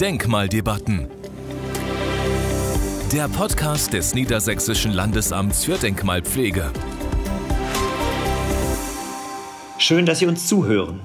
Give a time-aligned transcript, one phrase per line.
[0.00, 1.08] Denkmaldebatten.
[3.14, 6.70] Der Podcast des Niedersächsischen Landesamts für Denkmalpflege.
[9.78, 11.00] Schön, dass Sie uns zuhören.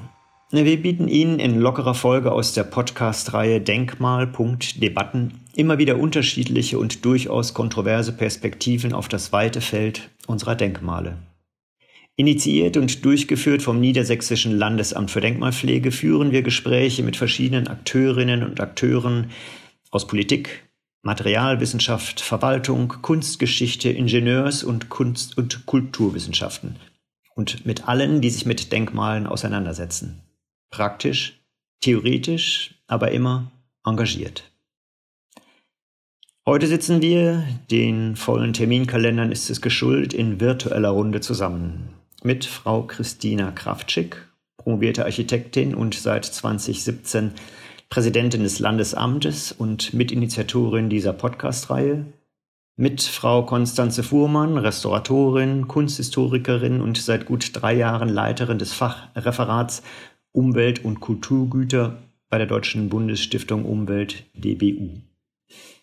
[0.52, 7.54] Wir bieten Ihnen in lockerer Folge aus der Podcast-Reihe Denkmal.debatten immer wieder unterschiedliche und durchaus
[7.54, 11.16] kontroverse Perspektiven auf das weite Feld unserer Denkmale.
[12.18, 18.60] Initiiert und durchgeführt vom Niedersächsischen Landesamt für Denkmalpflege führen wir Gespräche mit verschiedenen Akteurinnen und
[18.60, 19.32] Akteuren
[19.92, 20.70] aus Politik,
[21.04, 26.75] Materialwissenschaft, Verwaltung, Kunstgeschichte, Ingenieurs- und Kunst- und Kulturwissenschaften
[27.36, 30.21] und mit allen, die sich mit Denkmalen auseinandersetzen.
[30.70, 31.42] Praktisch,
[31.79, 33.52] theoretisch, aber immer
[33.84, 34.52] engagiert.
[36.45, 42.00] Heute sitzen wir, den vollen Terminkalendern ist es geschuldet, in virtueller Runde zusammen.
[42.23, 44.16] Mit Frau Christina Kraftschick,
[44.58, 47.31] promovierte Architektin und seit 2017
[47.90, 52.06] Präsidentin des Landesamtes und Mitinitiatorin dieser Podcast-Reihe.
[52.78, 59.82] Mit Frau Konstanze Fuhrmann, Restauratorin, Kunsthistorikerin und seit gut drei Jahren Leiterin des Fachreferats
[60.32, 65.02] Umwelt- und Kulturgüter bei der Deutschen Bundesstiftung Umwelt DBU.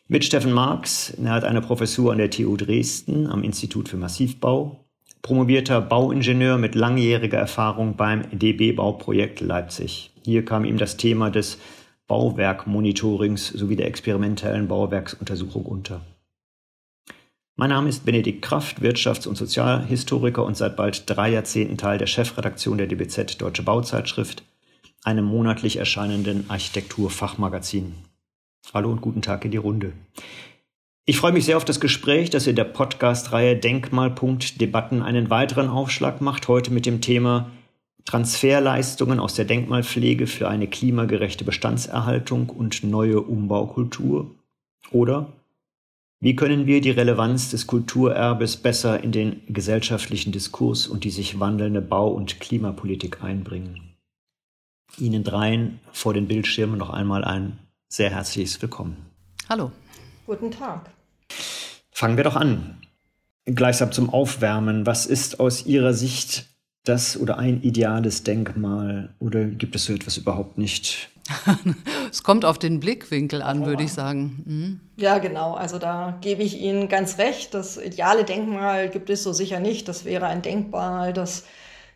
[0.06, 4.87] Mit Steffen Marx, er hat eine Professur an der TU Dresden am Institut für Massivbau,
[5.22, 10.10] promovierter Bauingenieur mit langjähriger Erfahrung beim DB-Bauprojekt Leipzig.
[10.24, 11.58] Hier kam ihm das Thema des
[12.06, 16.00] Bauwerkmonitorings sowie der experimentellen Bauwerksuntersuchung unter.
[17.56, 22.06] Mein Name ist Benedikt Kraft, Wirtschafts- und Sozialhistoriker und seit bald drei Jahrzehnten Teil der
[22.06, 24.44] Chefredaktion der DBZ Deutsche Bauzeitschrift,
[25.02, 27.94] einem monatlich erscheinenden Architekturfachmagazin.
[28.72, 29.92] Hallo und guten Tag in die Runde.
[31.10, 35.70] Ich freue mich sehr auf das Gespräch, das in der Podcast-Reihe Denkmalpunkt Debatten einen weiteren
[35.70, 37.50] Aufschlag macht, heute mit dem Thema
[38.04, 44.34] Transferleistungen aus der Denkmalpflege für eine klimagerechte Bestandserhaltung und neue Umbaukultur
[44.90, 45.32] oder
[46.20, 51.40] wie können wir die Relevanz des Kulturerbes besser in den gesellschaftlichen Diskurs und die sich
[51.40, 53.94] wandelnde Bau- und Klimapolitik einbringen?
[54.98, 59.06] Ihnen dreien vor den Bildschirmen noch einmal ein sehr herzliches Willkommen.
[59.48, 59.72] Hallo.
[60.26, 60.97] Guten Tag.
[61.98, 62.78] Fangen wir doch an.
[63.44, 64.86] Gleichsam zum Aufwärmen.
[64.86, 66.46] Was ist aus Ihrer Sicht
[66.84, 69.08] das oder ein ideales Denkmal?
[69.18, 71.10] Oder gibt es so etwas überhaupt nicht?
[72.12, 74.44] es kommt auf den Blickwinkel an, würde ich sagen.
[74.46, 74.80] Mhm.
[74.96, 75.54] Ja, genau.
[75.54, 77.52] Also da gebe ich Ihnen ganz recht.
[77.52, 79.88] Das ideale Denkmal gibt es so sicher nicht.
[79.88, 81.46] Das wäre ein Denkmal, das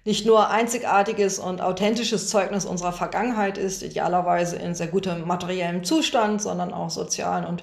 [0.04, 6.42] nicht nur einzigartiges und authentisches Zeugnis unserer Vergangenheit ist, idealerweise in sehr gutem materiellem Zustand,
[6.42, 7.62] sondern auch sozial und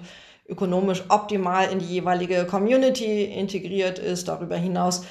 [0.50, 4.28] ökonomisch optimal in die jeweilige Community integriert ist.
[4.28, 5.04] Darüber hinaus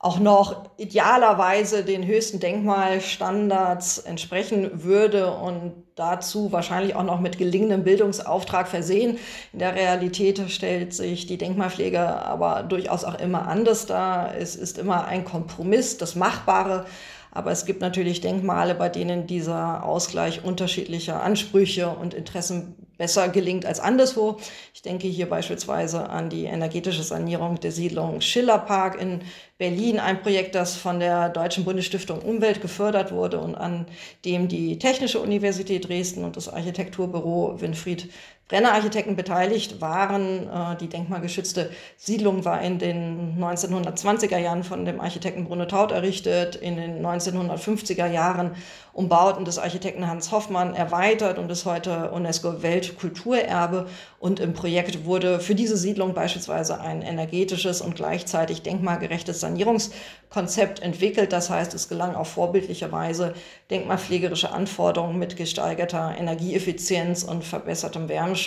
[0.00, 7.82] auch noch idealerweise den höchsten Denkmalstandards entsprechen würde und dazu wahrscheinlich auch noch mit gelingendem
[7.82, 9.18] Bildungsauftrag versehen.
[9.52, 14.36] In der Realität stellt sich die Denkmalpflege aber durchaus auch immer anders dar.
[14.36, 16.86] Es ist immer ein Kompromiss, das Machbare.
[17.32, 23.64] Aber es gibt natürlich Denkmale, bei denen dieser Ausgleich unterschiedlicher Ansprüche und Interessen besser gelingt
[23.64, 24.36] als anderswo.
[24.74, 29.22] Ich denke hier beispielsweise an die energetische Sanierung der Siedlung Schillerpark in
[29.56, 33.86] Berlin, ein Projekt, das von der Deutschen Bundesstiftung Umwelt gefördert wurde und an
[34.24, 38.10] dem die Technische Universität Dresden und das Architekturbüro Winfried
[38.48, 40.48] Brenner Architekten beteiligt waren.
[40.48, 46.56] Äh, die denkmalgeschützte Siedlung war in den 1920er Jahren von dem Architekten Bruno Taut errichtet,
[46.56, 48.52] in den 1950er Jahren
[48.94, 53.86] Umbauten des Architekten Hans Hoffmann erweitert und ist heute UNESCO-Weltkulturerbe.
[54.18, 61.32] Und im Projekt wurde für diese Siedlung beispielsweise ein energetisches und gleichzeitig denkmalgerechtes Sanierungskonzept entwickelt.
[61.32, 63.34] Das heißt, es gelang auf vorbildliche Weise,
[63.70, 68.37] denkmalpflegerische Anforderungen mit gesteigerter Energieeffizienz und verbessertem Wärmeschutz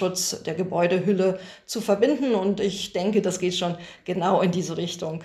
[0.46, 2.36] der Gebäudehülle zu verbinden.
[2.36, 3.76] Und ich denke, das geht schon
[4.06, 5.24] genau in diese Richtung.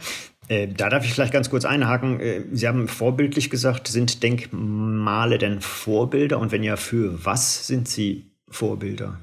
[0.48, 2.20] Äh, da darf ich vielleicht ganz kurz einhaken.
[2.20, 6.38] Äh, Sie haben vorbildlich gesagt, sind Denkmale denn Vorbilder?
[6.38, 9.18] Und wenn ja, für was sind sie Vorbilder?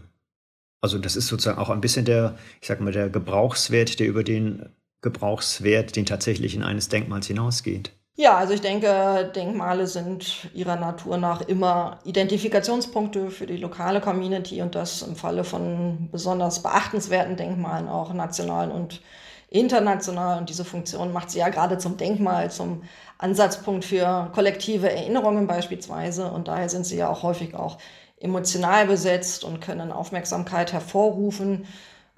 [0.81, 4.23] Also das ist sozusagen auch ein bisschen der, ich sag mal, der Gebrauchswert, der über
[4.23, 4.65] den
[5.01, 7.91] Gebrauchswert, den tatsächlichen eines Denkmals hinausgeht.
[8.15, 14.61] Ja, also ich denke, Denkmale sind ihrer Natur nach immer Identifikationspunkte für die lokale Community
[14.61, 19.01] und das im Falle von besonders beachtenswerten Denkmalen auch national und
[19.49, 20.37] international.
[20.37, 22.83] Und diese Funktion macht sie ja gerade zum Denkmal, zum
[23.17, 26.29] Ansatzpunkt für kollektive Erinnerungen beispielsweise.
[26.29, 27.79] Und daher sind sie ja auch häufig auch
[28.19, 31.65] emotional besetzt und können Aufmerksamkeit hervorrufen.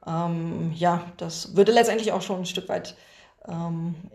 [0.05, 2.95] Ähm, ja, das würde letztendlich auch schon ein Stück weit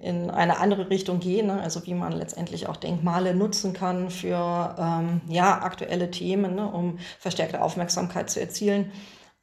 [0.03, 1.61] in eine andere Richtung gehen, ne?
[1.61, 6.67] also wie man letztendlich auch Denkmale nutzen kann für ähm, ja, aktuelle Themen, ne?
[6.67, 8.91] um verstärkte Aufmerksamkeit zu erzielen.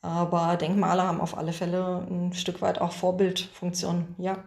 [0.01, 4.43] Aber Denkmale haben auf alle Fälle ein Stück weit auch Vorbildfunktion, ja.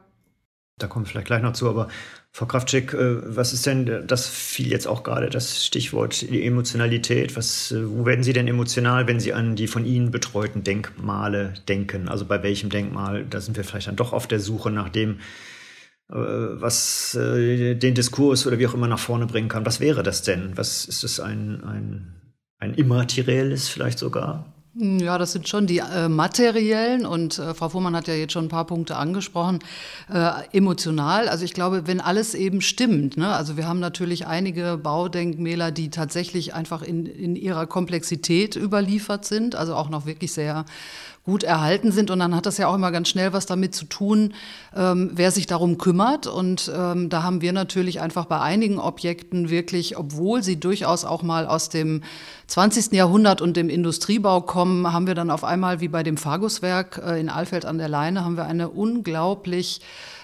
[0.78, 1.88] Da kommen wir vielleicht gleich noch zu, aber
[2.32, 7.36] Frau Kraftschick, äh, was ist denn, das fiel jetzt auch gerade das Stichwort die Emotionalität.
[7.36, 11.54] Was, äh, wo werden Sie denn emotional, wenn Sie an die von Ihnen betreuten Denkmale
[11.68, 12.08] denken?
[12.08, 13.26] Also bei welchem Denkmal?
[13.26, 15.18] Da sind wir vielleicht dann doch auf der Suche nach dem,
[16.08, 19.66] äh, was den Diskurs oder wie auch immer nach vorne bringen kann.
[19.66, 20.56] Was wäre das denn?
[20.56, 24.59] Was ist es ein, ein, ein immaterielles vielleicht sogar?
[24.74, 28.44] Ja, das sind schon die äh, materiellen und äh, Frau Fuhrmann hat ja jetzt schon
[28.44, 29.58] ein paar Punkte angesprochen.
[30.08, 33.34] Äh, emotional, also ich glaube, wenn alles eben stimmt, ne?
[33.34, 39.56] also wir haben natürlich einige Baudenkmäler, die tatsächlich einfach in, in ihrer Komplexität überliefert sind,
[39.56, 40.64] also auch noch wirklich sehr
[41.24, 42.10] gut erhalten sind.
[42.10, 44.34] Und dann hat das ja auch immer ganz schnell was damit zu tun,
[44.74, 46.26] ähm, wer sich darum kümmert.
[46.26, 51.22] Und ähm, da haben wir natürlich einfach bei einigen Objekten wirklich, obwohl sie durchaus auch
[51.22, 52.02] mal aus dem
[52.46, 52.92] 20.
[52.92, 57.20] Jahrhundert und dem Industriebau kommen, haben wir dann auf einmal wie bei dem Faguswerk äh,
[57.20, 59.80] in Alfeld an der Leine, haben wir eine unglaublich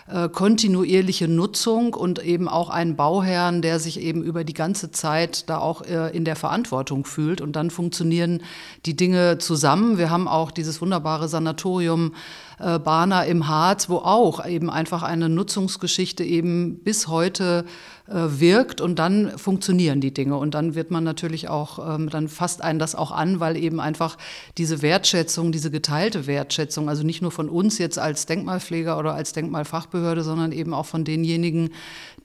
[0.08, 5.48] äh, kontinuierliche Nutzung und eben auch einen Bauherrn, der sich eben über die ganze Zeit
[5.50, 7.40] da auch äh, in der Verantwortung fühlt.
[7.40, 8.42] Und dann funktionieren
[8.84, 9.98] die Dinge zusammen.
[9.98, 12.12] Wir haben auch dieses wunderbare Sanatorium
[12.58, 17.64] äh, Bahner im Harz, wo auch eben einfach eine Nutzungsgeschichte eben bis heute
[18.08, 20.36] äh, wirkt und dann funktionieren die Dinge.
[20.36, 23.80] Und dann wird man natürlich auch, ähm, dann fasst einen das auch an, weil eben
[23.80, 24.16] einfach
[24.58, 29.32] diese Wertschätzung, diese geteilte Wertschätzung, also nicht nur von uns jetzt als Denkmalpfleger oder als
[29.32, 31.70] Denkmalfachbehörde, sondern eben auch von denjenigen,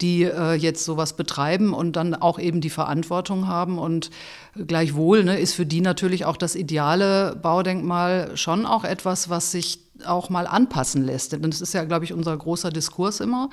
[0.02, 4.12] die äh, jetzt sowas betreiben und dann auch eben die Verantwortung haben und
[4.68, 9.80] gleichwohl ne, ist für die natürlich auch das ideale Baudenkmal schon auch etwas, was sich
[10.06, 11.32] auch mal anpassen lässt.
[11.32, 13.50] Denn das ist ja, glaube ich, unser großer Diskurs immer,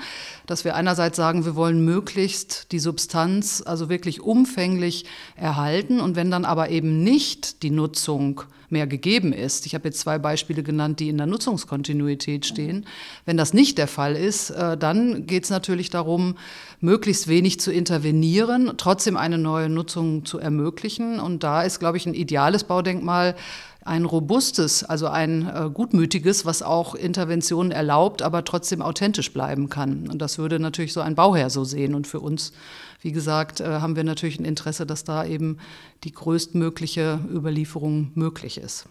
[0.47, 5.05] dass wir einerseits sagen, wir wollen möglichst die Substanz also wirklich umfänglich
[5.37, 9.67] erhalten und wenn dann aber eben nicht die Nutzung mehr gegeben ist.
[9.67, 12.87] Ich habe jetzt zwei Beispiele genannt, die in der Nutzungskontinuität stehen.
[13.25, 16.37] Wenn das nicht der Fall ist, äh, dann geht es natürlich darum,
[16.81, 21.19] möglichst wenig zu intervenieren, trotzdem eine neue Nutzung zu ermöglichen.
[21.19, 23.35] Und da ist, glaube ich, ein ideales Baudenkmal
[23.85, 30.09] ein robustes, also ein äh, gutmütiges, was auch Interventionen erlaubt, aber trotzdem authentisch bleiben kann.
[30.09, 31.95] Und das würde natürlich so ein Bauherr so sehen.
[31.95, 32.53] Und für uns,
[33.01, 35.59] wie gesagt, äh, haben wir natürlich ein Interesse, dass da eben
[36.05, 38.87] die größtmögliche Überlieferung möglich ist.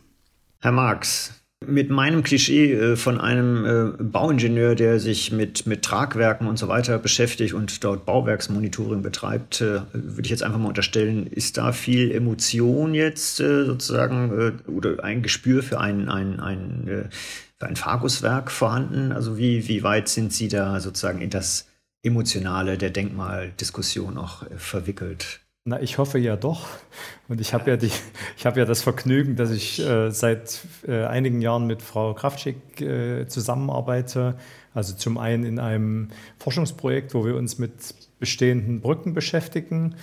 [0.59, 1.33] Herr Marx,
[1.65, 6.67] mit meinem Klischee äh, von einem äh, Bauingenieur, der sich mit, mit Tragwerken und so
[6.67, 11.71] weiter beschäftigt und dort Bauwerksmonitoring betreibt, äh, würde ich jetzt einfach mal unterstellen, ist da
[11.71, 17.09] viel Emotion jetzt sozusagen oder ein Gespür für ein, ein, ein,
[17.57, 19.11] für ein Faguswerk vorhanden?
[19.11, 21.67] Also wie, wie weit sind Sie da sozusagen in das
[22.03, 25.41] Emotionale der Denkmaldiskussion auch verwickelt?
[25.69, 26.65] Na, ich hoffe ja doch.
[27.27, 27.89] Und ich habe ja,
[28.45, 33.27] hab ja das Vergnügen, dass ich äh, seit äh, einigen Jahren mit Frau Kraftschick äh,
[33.27, 34.35] zusammenarbeite.
[34.73, 36.07] Also zum einen in einem
[36.39, 37.73] Forschungsprojekt, wo wir uns mit
[38.17, 39.95] bestehenden Brücken beschäftigen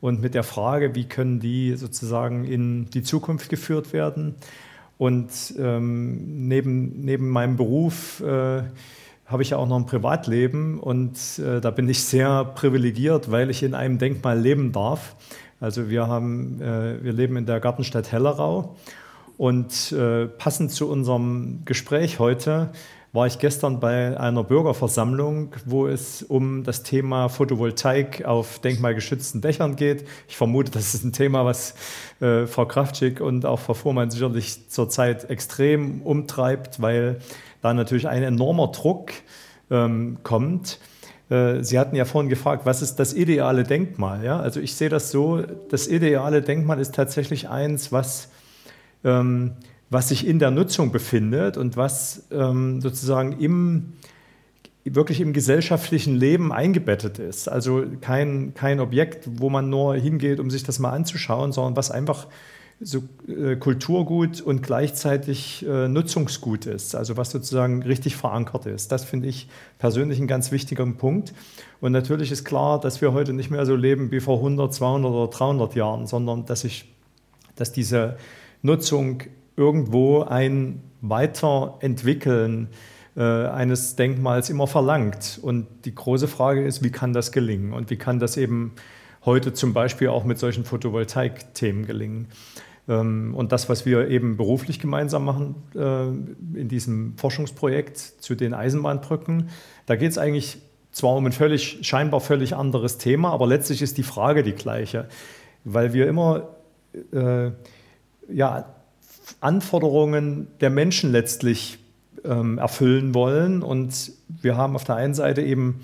[0.00, 4.34] und mit der Frage, wie können die sozusagen in die Zukunft geführt werden.
[4.98, 8.64] Und ähm, neben, neben meinem Beruf äh,
[9.26, 13.50] habe ich ja auch noch ein Privatleben und äh, da bin ich sehr privilegiert, weil
[13.50, 15.16] ich in einem Denkmal leben darf.
[15.60, 18.76] Also wir, haben, äh, wir leben in der Gartenstadt Hellerau
[19.36, 22.70] und äh, passend zu unserem Gespräch heute
[23.14, 29.76] war ich gestern bei einer Bürgerversammlung, wo es um das Thema Photovoltaik auf denkmalgeschützten Dächern
[29.76, 30.04] geht.
[30.26, 31.76] Ich vermute, das ist ein Thema, was
[32.20, 37.20] äh, Frau Kraftschick und auch Frau Fuhrmann sicherlich zurzeit extrem umtreibt, weil
[37.64, 39.12] da natürlich ein enormer Druck
[39.70, 40.78] ähm, kommt.
[41.30, 44.22] Äh, Sie hatten ja vorhin gefragt, was ist das ideale Denkmal?
[44.22, 44.38] Ja?
[44.38, 48.28] Also ich sehe das so, das ideale Denkmal ist tatsächlich eins, was,
[49.02, 49.52] ähm,
[49.88, 53.94] was sich in der Nutzung befindet und was ähm, sozusagen im,
[54.84, 57.48] wirklich im gesellschaftlichen Leben eingebettet ist.
[57.48, 61.90] Also kein, kein Objekt, wo man nur hingeht, um sich das mal anzuschauen, sondern was
[61.90, 62.26] einfach
[62.84, 68.92] so, äh, Kulturgut und gleichzeitig äh, Nutzungsgut ist, also was sozusagen richtig verankert ist.
[68.92, 69.48] Das finde ich
[69.78, 71.32] persönlich einen ganz wichtigen Punkt.
[71.80, 75.10] Und natürlich ist klar, dass wir heute nicht mehr so leben wie vor 100, 200
[75.10, 76.94] oder 300 Jahren, sondern dass, ich,
[77.56, 78.18] dass diese
[78.60, 79.22] Nutzung
[79.56, 82.68] irgendwo ein Weiterentwickeln
[83.16, 85.38] äh, eines Denkmals immer verlangt.
[85.40, 88.72] Und die große Frage ist, wie kann das gelingen und wie kann das eben
[89.24, 92.28] heute zum Beispiel auch mit solchen Photovoltaik-Themen gelingen.
[92.88, 96.06] Ähm, und das, was wir eben beruflich gemeinsam machen äh,
[96.58, 99.48] in diesem Forschungsprojekt zu den Eisenbahnbrücken,
[99.86, 100.58] da geht es eigentlich
[100.92, 105.08] zwar um ein völlig, scheinbar völlig anderes Thema, aber letztlich ist die Frage die gleiche,
[105.64, 106.50] weil wir immer
[107.12, 107.50] äh,
[108.28, 108.66] ja,
[109.40, 111.78] Anforderungen der Menschen letztlich
[112.24, 113.62] ähm, erfüllen wollen.
[113.62, 115.80] Und wir haben auf der einen Seite eben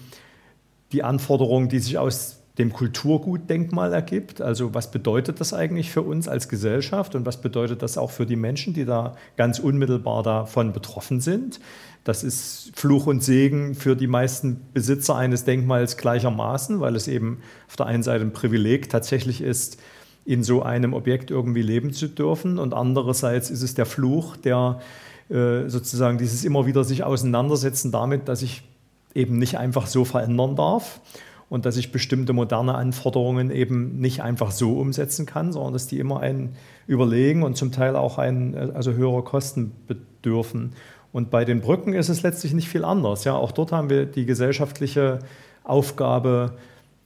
[0.92, 4.43] die Anforderungen, die sich aus dem Kulturgutdenkmal ergibt.
[4.43, 8.26] Also was bedeutet das eigentlich für uns als Gesellschaft und was bedeutet das auch für
[8.26, 11.59] die Menschen, die da ganz unmittelbar davon betroffen sind?
[12.05, 17.40] Das ist Fluch und Segen für die meisten Besitzer eines Denkmals gleichermaßen, weil es eben
[17.67, 19.81] auf der einen Seite ein Privileg tatsächlich ist,
[20.26, 24.81] in so einem Objekt irgendwie leben zu dürfen und andererseits ist es der Fluch, der
[25.31, 28.62] äh, sozusagen dieses immer wieder sich auseinandersetzen damit, dass ich
[29.14, 31.00] eben nicht einfach so verändern darf
[31.50, 35.99] und dass ich bestimmte moderne Anforderungen eben nicht einfach so umsetzen kann, sondern dass die
[35.99, 36.54] immer ein
[36.87, 40.73] Überlegen und zum Teil auch ein, also höhere Kosten bedürfen.
[41.12, 43.25] Und bei den Brücken ist es letztlich nicht viel anders.
[43.25, 45.19] Ja, auch dort haben wir die gesellschaftliche
[45.64, 46.52] Aufgabe,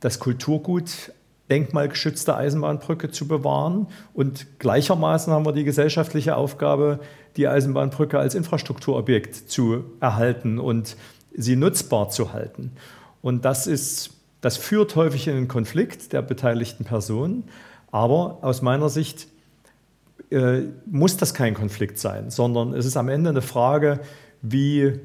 [0.01, 1.13] das Kulturgut
[1.51, 3.87] denkmalgeschützte Eisenbahnbrücke zu bewahren.
[4.13, 7.01] Und gleichermaßen haben wir die gesellschaftliche Aufgabe,
[7.39, 10.99] die Eisenbahnbrücke als Infrastrukturobjekt zu erhalten und
[11.35, 12.73] sie nutzbar zu halten.
[13.23, 14.14] Und das, ist,
[14.45, 17.45] das führt häufig in einen Konflikt der beteiligten Personen.
[17.91, 19.29] Aber aus meiner Sicht
[20.31, 24.01] äh, muss das kein Konflikt sein, sondern es ist am Ende eine Frage,
[24.43, 25.01] wie,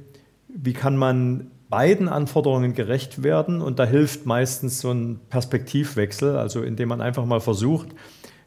[0.50, 3.62] wie kann man beiden Anforderungen gerecht werden.
[3.62, 7.88] Und da hilft meistens so ein Perspektivwechsel, also indem man einfach mal versucht,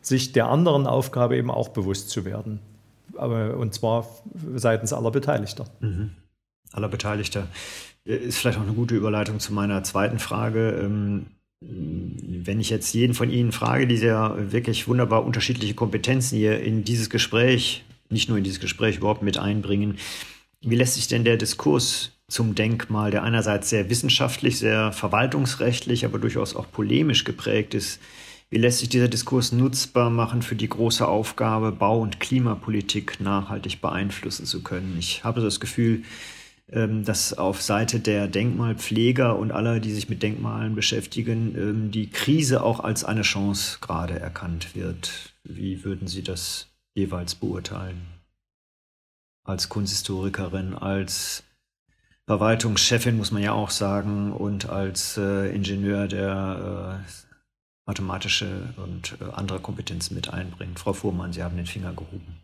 [0.03, 2.61] sich der anderen Aufgabe eben auch bewusst zu werden.
[3.17, 4.07] Aber, und zwar
[4.57, 5.65] seitens aller Beteiligter.
[5.81, 6.11] Mhm.
[6.73, 7.47] Aller Beteiligter.
[8.05, 10.81] Ist vielleicht auch eine gute Überleitung zu meiner zweiten Frage.
[10.83, 11.27] Ähm,
[11.61, 16.83] wenn ich jetzt jeden von Ihnen frage, die ja wirklich wunderbar unterschiedliche Kompetenzen hier in
[16.83, 19.99] dieses Gespräch, nicht nur in dieses Gespräch überhaupt mit einbringen,
[20.61, 26.19] wie lässt sich denn der Diskurs zum Denkmal, der einerseits sehr wissenschaftlich, sehr verwaltungsrechtlich, aber
[26.19, 28.01] durchaus auch polemisch geprägt ist.
[28.51, 33.81] Wie lässt sich dieser Diskurs nutzbar machen für die große Aufgabe, Bau- und Klimapolitik nachhaltig
[33.81, 34.97] beeinflussen zu können?
[34.99, 36.03] Ich habe das Gefühl,
[36.73, 42.63] dass auf Seite der Denkmalpfleger und aller, die sich mit Denkmalen beschäftigen, ähm, die Krise
[42.63, 45.35] auch als eine Chance gerade erkannt wird.
[45.45, 48.01] Wie würden Sie das jeweils beurteilen?
[49.45, 51.43] Als Kunsthistorikerin, als
[52.27, 57.13] Verwaltungschefin, muss man ja auch sagen, und als äh, Ingenieur, der äh,
[57.87, 60.79] mathematische und äh, andere Kompetenzen mit einbringt.
[60.79, 62.42] Frau Fuhrmann, Sie haben den Finger gehoben.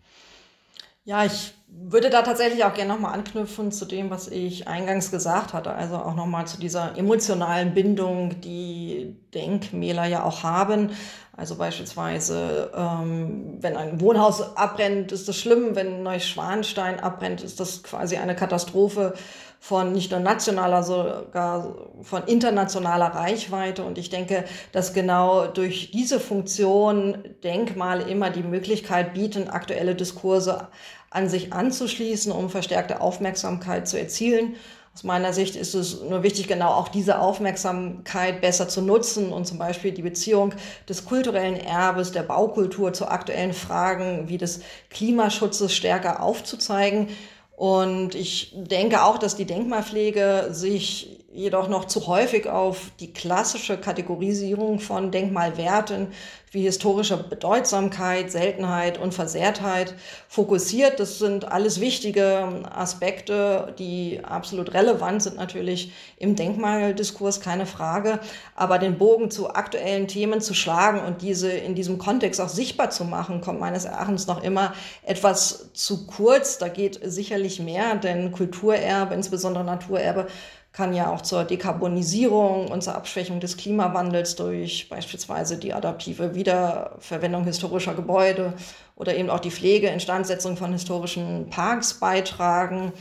[1.09, 5.55] Ja, ich würde da tatsächlich auch gerne nochmal anknüpfen zu dem, was ich eingangs gesagt
[5.55, 5.71] hatte.
[5.71, 10.91] Also auch nochmal zu dieser emotionalen Bindung, die Denkmäler ja auch haben.
[11.35, 15.75] Also beispielsweise, ähm, wenn ein Wohnhaus abbrennt, ist das schlimm.
[15.77, 19.15] Wenn Neuschwanstein abbrennt, ist das quasi eine Katastrophe
[19.61, 23.85] von nicht nur nationaler, sogar von internationaler Reichweite.
[23.85, 30.69] Und ich denke, dass genau durch diese Funktion Denkmale immer die Möglichkeit bieten, aktuelle Diskurse
[31.11, 34.57] an sich anzuschließen, um verstärkte Aufmerksamkeit zu erzielen.
[34.95, 39.47] Aus meiner Sicht ist es nur wichtig, genau auch diese Aufmerksamkeit besser zu nutzen und
[39.47, 40.55] zum Beispiel die Beziehung
[40.88, 44.61] des kulturellen Erbes, der Baukultur zu aktuellen Fragen wie des
[44.91, 47.09] Klimaschutzes stärker aufzuzeigen.
[47.55, 53.77] Und ich denke auch, dass die Denkmalpflege sich jedoch noch zu häufig auf die klassische
[53.77, 56.09] Kategorisierung von Denkmalwerten
[56.51, 59.95] wie historische Bedeutsamkeit, Seltenheit und Versehrtheit
[60.29, 60.99] fokussiert.
[60.99, 68.21] Das sind alles wichtige Aspekte, die absolut relevant sind natürlich im Denkmaldiskurs, keine Frage.
[68.55, 72.89] Aber den Bogen zu aktuellen Themen zu schlagen und diese in diesem Kontext auch sichtbar
[72.89, 76.57] zu machen, kommt meines Erachtens noch immer etwas zu kurz.
[76.57, 80.29] Da geht sicherlich mehr, denn Kulturerbe, insbesondere Naturerbe,
[80.73, 87.45] kann ja auch zur Dekarbonisierung und zur Abschwächung des Klimawandels durch beispielsweise die adaptive Wiederverwendung
[87.45, 88.53] historischer Gebäude
[88.95, 92.93] oder eben auch die Pflege, Instandsetzung von historischen Parks beitragen.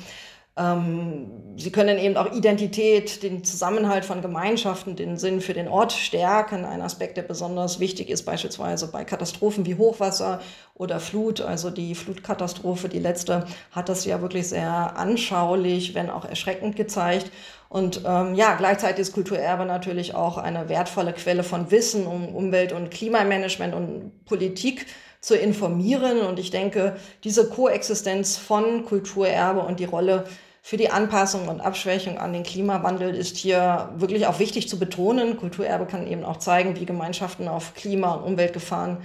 [0.58, 5.92] Ähm, sie können eben auch Identität, den Zusammenhalt von Gemeinschaften, den Sinn für den Ort
[5.92, 6.66] stärken.
[6.66, 10.42] Ein Aspekt, der besonders wichtig ist, beispielsweise bei Katastrophen wie Hochwasser
[10.74, 11.42] oder Flut.
[11.42, 17.32] Also die Flutkatastrophe, die letzte, hat das ja wirklich sehr anschaulich, wenn auch erschreckend gezeigt.
[17.70, 22.72] Und ähm, ja, gleichzeitig ist Kulturerbe natürlich auch eine wertvolle Quelle von Wissen um Umwelt-
[22.72, 24.86] und Klimamanagement und Politik
[25.20, 26.22] zu informieren.
[26.22, 30.26] Und ich denke, diese Koexistenz von Kulturerbe und die Rolle
[30.62, 35.38] für die Anpassung und Abschwächung an den Klimawandel ist hier wirklich auch wichtig zu betonen.
[35.38, 38.98] Kulturerbe kann eben auch zeigen, wie Gemeinschaften auf Klima- und Umweltgefahren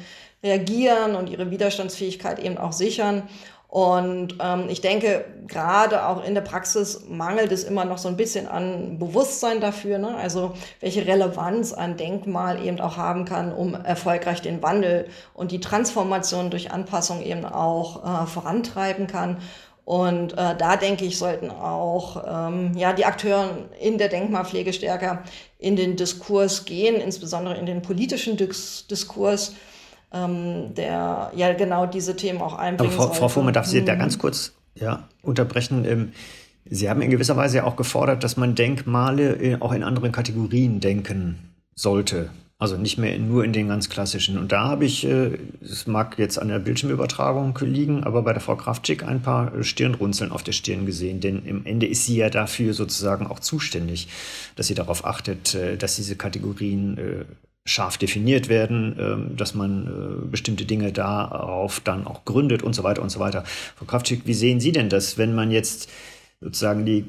[0.42, 3.23] reagieren und ihre Widerstandsfähigkeit eben auch sichern.
[3.73, 8.19] Und ähm, ich denke, gerade auch in der Praxis mangelt es immer noch so ein
[8.19, 10.14] bisschen an Bewusstsein dafür, ne?
[10.14, 15.61] also welche Relevanz ein Denkmal eben auch haben kann, um erfolgreich den Wandel und die
[15.61, 19.38] Transformation durch Anpassung eben auch äh, vorantreiben kann.
[19.87, 25.23] Und äh, da denke ich, sollten auch ähm, ja, die Akteure in der Denkmalpflege stärker
[25.59, 29.55] in den Diskurs gehen, insbesondere in den politischen Dis Diskurs,
[30.12, 33.95] ähm, der ja genau diese Themen auch einbringen Aber Frau, Frau Fuhrmann, darf Sie da
[33.95, 33.99] mhm.
[33.99, 35.85] ganz kurz ja, unterbrechen?
[35.85, 36.12] Ähm,
[36.64, 41.38] Sie haben in gewisser Weise auch gefordert, dass man Denkmale auch in anderen Kategorien denken
[41.75, 42.31] sollte.
[42.62, 44.38] Also nicht mehr nur in den ganz klassischen.
[44.38, 48.40] Und da habe ich, äh, es mag jetzt an der Bildschirmübertragung liegen, aber bei der
[48.40, 51.19] Frau Kraftschick ein paar Stirnrunzeln auf der Stirn gesehen.
[51.21, 54.07] Denn im Ende ist sie ja dafür sozusagen auch zuständig,
[54.54, 57.25] dass sie darauf achtet, äh, dass diese Kategorien äh,
[57.64, 63.02] scharf definiert werden, ähm, dass man bestimmte Dinge darauf dann auch gründet und so weiter
[63.02, 63.45] und so weiter.
[63.76, 65.88] Frau Kraftschick, wie sehen Sie denn das, wenn man jetzt
[66.40, 67.09] sozusagen die,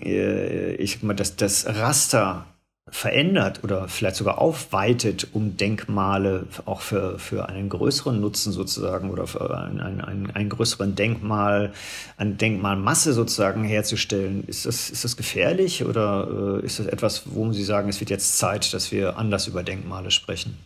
[0.78, 2.46] ich sag mal, das, das Raster
[2.90, 9.26] verändert oder vielleicht sogar aufweitet, um Denkmale auch für, für einen größeren Nutzen sozusagen oder
[9.26, 11.72] für einen, einen, einen größeren Denkmal,
[12.18, 14.44] eine Denkmalmasse sozusagen herzustellen.
[14.48, 18.10] Ist das, ist das gefährlich oder äh, ist das etwas, wo Sie sagen, es wird
[18.10, 20.58] jetzt Zeit, dass wir anders über Denkmale sprechen?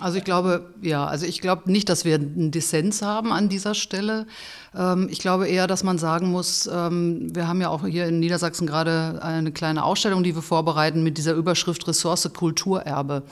[0.00, 3.74] Also ich glaube, ja, also ich glaube nicht, dass wir einen Dissens haben an dieser
[3.74, 4.26] Stelle.
[4.74, 8.20] Ähm, ich glaube eher, dass man sagen muss, ähm, wir haben ja auch hier in
[8.20, 13.22] Niedersachsen gerade eine kleine Ausstellung, die wir vorbereiten mit dieser Überschrift Ressource Kulturerbe.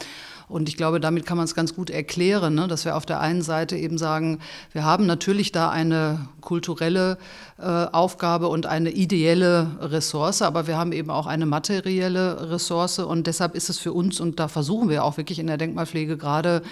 [0.49, 2.69] Und ich glaube, damit kann man es ganz gut erklären, ne?
[2.69, 4.41] dass wir auf der einen Seite eben sagen,
[4.73, 7.19] wir haben natürlich da eine kulturelle
[7.59, 13.27] äh, Aufgabe und eine ideelle Ressource, aber wir haben eben auch eine materielle Ressource und
[13.27, 16.63] deshalb ist es für uns, und da versuchen wir auch wirklich in der Denkmalpflege gerade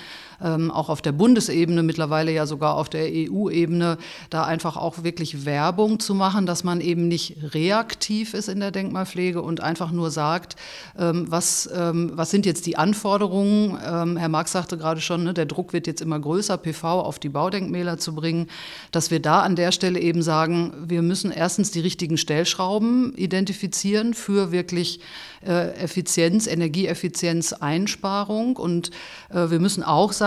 [0.43, 3.99] ähm, auch auf der Bundesebene, mittlerweile ja sogar auf der EU-Ebene,
[4.31, 8.71] da einfach auch wirklich Werbung zu machen, dass man eben nicht reaktiv ist in der
[8.71, 10.57] Denkmalpflege und einfach nur sagt,
[10.99, 13.79] ähm, was, ähm, was sind jetzt die Anforderungen.
[13.85, 17.19] Ähm, Herr Marx sagte gerade schon, ne, der Druck wird jetzt immer größer, PV auf
[17.19, 18.49] die Baudenkmäler zu bringen,
[18.93, 24.15] dass wir da an der Stelle eben sagen, wir müssen erstens die richtigen Stellschrauben identifizieren
[24.15, 25.01] für wirklich
[25.47, 28.91] äh, Effizienz, Energieeffizienz, Einsparung und
[29.31, 30.26] äh, wir müssen auch sagen,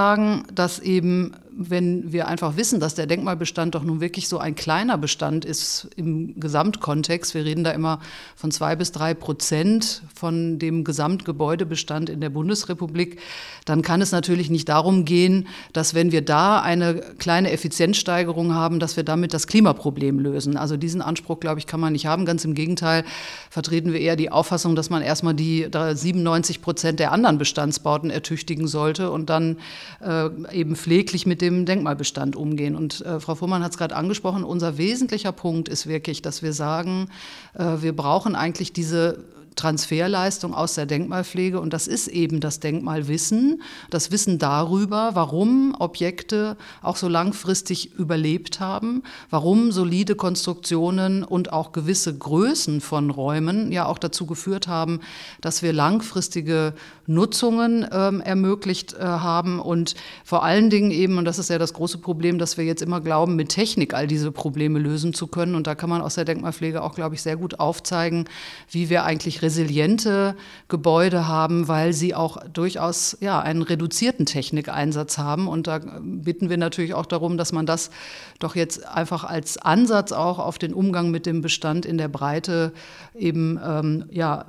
[0.53, 4.97] dass eben wenn wir einfach wissen, dass der Denkmalbestand doch nun wirklich so ein kleiner
[4.97, 7.99] Bestand ist im Gesamtkontext, wir reden da immer
[8.37, 13.19] von zwei bis drei Prozent von dem Gesamtgebäudebestand in der Bundesrepublik,
[13.65, 18.79] dann kann es natürlich nicht darum gehen, dass wenn wir da eine kleine Effizienzsteigerung haben,
[18.79, 20.55] dass wir damit das Klimaproblem lösen.
[20.55, 22.25] Also diesen Anspruch, glaube ich, kann man nicht haben.
[22.25, 23.03] Ganz im Gegenteil
[23.49, 28.67] vertreten wir eher die Auffassung, dass man erstmal die 97 Prozent der anderen Bestandsbauten ertüchtigen
[28.69, 29.57] sollte und dann
[30.01, 32.75] äh, eben pfleglich mit dem Denkmalbestand umgehen.
[32.75, 36.53] Und äh, Frau Fuhrmann hat es gerade angesprochen, unser wesentlicher Punkt ist wirklich, dass wir
[36.53, 37.09] sagen,
[37.53, 39.23] äh, wir brauchen eigentlich diese
[39.59, 46.55] Transferleistung aus der Denkmalpflege und das ist eben das Denkmalwissen, das Wissen darüber, warum Objekte
[46.81, 53.85] auch so langfristig überlebt haben, warum solide Konstruktionen und auch gewisse Größen von Räumen ja
[53.85, 55.01] auch dazu geführt haben,
[55.41, 56.73] dass wir langfristige
[57.09, 61.73] Nutzungen ähm, ermöglicht äh, haben und vor allen Dingen eben, und das ist ja das
[61.73, 65.55] große Problem, dass wir jetzt immer glauben, mit Technik all diese Probleme lösen zu können.
[65.55, 68.25] Und da kann man aus der Denkmalpflege auch, glaube ich, sehr gut aufzeigen,
[68.69, 70.35] wie wir eigentlich resiliente
[70.67, 75.47] Gebäude haben, weil sie auch durchaus ja, einen reduzierten Technikeinsatz haben.
[75.47, 77.89] Und da bitten wir natürlich auch darum, dass man das
[78.37, 82.71] doch jetzt einfach als Ansatz auch auf den Umgang mit dem Bestand in der Breite
[83.15, 84.45] eben ähm, ja,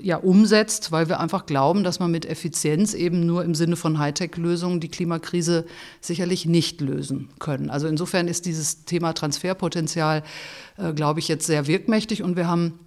[0.00, 3.98] ja, umsetzt, weil wir einfach glauben, dass man mit Effizienz eben nur im Sinne von
[3.98, 5.66] Hightech-Lösungen die Klimakrise
[6.00, 7.70] sicherlich nicht lösen können.
[7.70, 10.22] Also insofern ist dieses Thema Transferpotenzial,
[10.76, 12.78] äh, glaube ich, jetzt sehr wirkmächtig und wir haben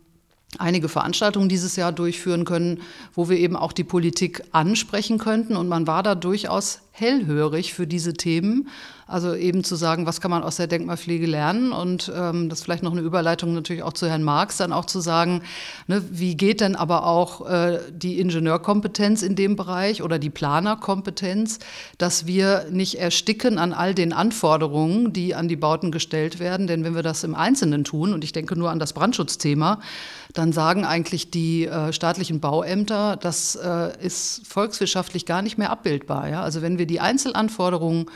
[0.60, 2.82] einige Veranstaltungen dieses Jahr durchführen können,
[3.14, 5.56] wo wir eben auch die Politik ansprechen könnten.
[5.56, 8.68] Und man war da durchaus hellhörig für diese Themen
[9.08, 12.66] also eben zu sagen, was kann man aus der Denkmalpflege lernen und ähm, das ist
[12.66, 15.44] vielleicht noch eine Überleitung natürlich auch zu Herrn Marx, dann auch zu sagen,
[15.88, 21.60] ne, wie geht denn aber auch äh, die Ingenieurkompetenz in dem Bereich oder die Planerkompetenz,
[21.98, 26.68] dass wir nicht ersticken an all den Anforderungen, die an die Bauten gestellt werden.
[26.68, 29.80] Denn wenn wir das im Einzelnen tun, und ich denke nur an das Brandschutzthema,
[30.34, 36.30] dann sagen eigentlich die äh, staatlichen Bauämter, das äh, ist volkswirtschaftlich gar nicht mehr abbildbar.
[36.30, 36.44] Ja?
[36.44, 38.08] Also wenn wir die Einzelanforderungen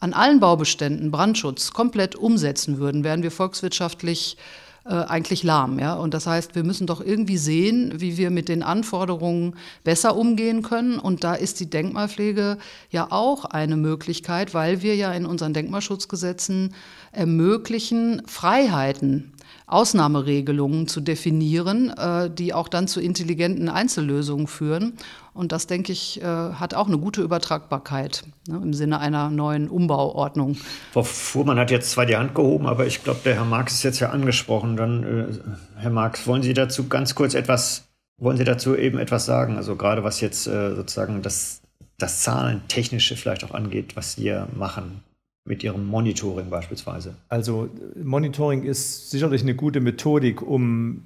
[0.00, 4.36] an allen Baubeständen Brandschutz komplett umsetzen würden, wären wir volkswirtschaftlich
[4.84, 5.78] äh, eigentlich lahm.
[5.78, 5.94] Ja?
[5.94, 10.62] Und das heißt, wir müssen doch irgendwie sehen, wie wir mit den Anforderungen besser umgehen
[10.62, 10.98] können.
[10.98, 12.58] Und da ist die Denkmalpflege
[12.90, 16.74] ja auch eine Möglichkeit, weil wir ja in unseren Denkmalschutzgesetzen
[17.12, 19.32] ermöglichen, Freiheiten
[19.72, 24.94] Ausnahmeregelungen zu definieren, äh, die auch dann zu intelligenten Einzellösungen führen.
[25.34, 29.68] Und das, denke ich, äh, hat auch eine gute Übertragbarkeit ne, im Sinne einer neuen
[29.68, 30.56] Umbauordnung.
[30.92, 33.82] Frau Fuhrmann hat jetzt zwar die Hand gehoben, aber ich glaube, der Herr Marx ist
[33.82, 34.76] jetzt ja angesprochen.
[34.76, 39.24] Dann, äh, Herr Marx, wollen Sie dazu ganz kurz etwas, wollen Sie dazu eben etwas
[39.24, 39.56] sagen?
[39.56, 41.62] Also gerade was jetzt äh, sozusagen das,
[41.98, 45.02] das Zahlentechnische vielleicht auch angeht, was Sie ja machen
[45.44, 47.16] mit Ihrem Monitoring beispielsweise?
[47.28, 47.68] Also
[48.02, 51.02] Monitoring ist sicherlich eine gute Methodik, um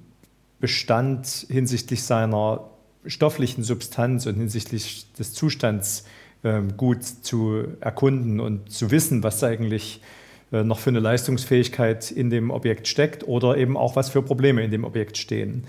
[0.59, 2.69] Bestand hinsichtlich seiner
[3.05, 6.05] stofflichen Substanz und hinsichtlich des Zustands
[6.43, 10.01] äh, gut zu erkunden und zu wissen, was eigentlich
[10.51, 14.63] äh, noch für eine Leistungsfähigkeit in dem Objekt steckt oder eben auch was für Probleme
[14.63, 15.63] in dem Objekt stehen.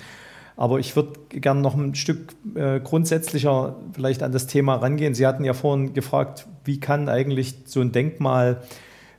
[0.56, 5.14] Aber ich würde gerne noch ein Stück äh, grundsätzlicher vielleicht an das Thema rangehen.
[5.14, 8.62] Sie hatten ja vorhin gefragt, wie kann eigentlich so ein Denkmal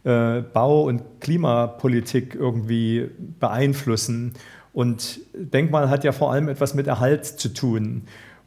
[0.05, 3.09] äh, Bau- und Klimapolitik irgendwie
[3.39, 4.35] beeinflussen?
[4.71, 8.03] Und Denkmal hat ja vor allem etwas mit Erhalt zu tun.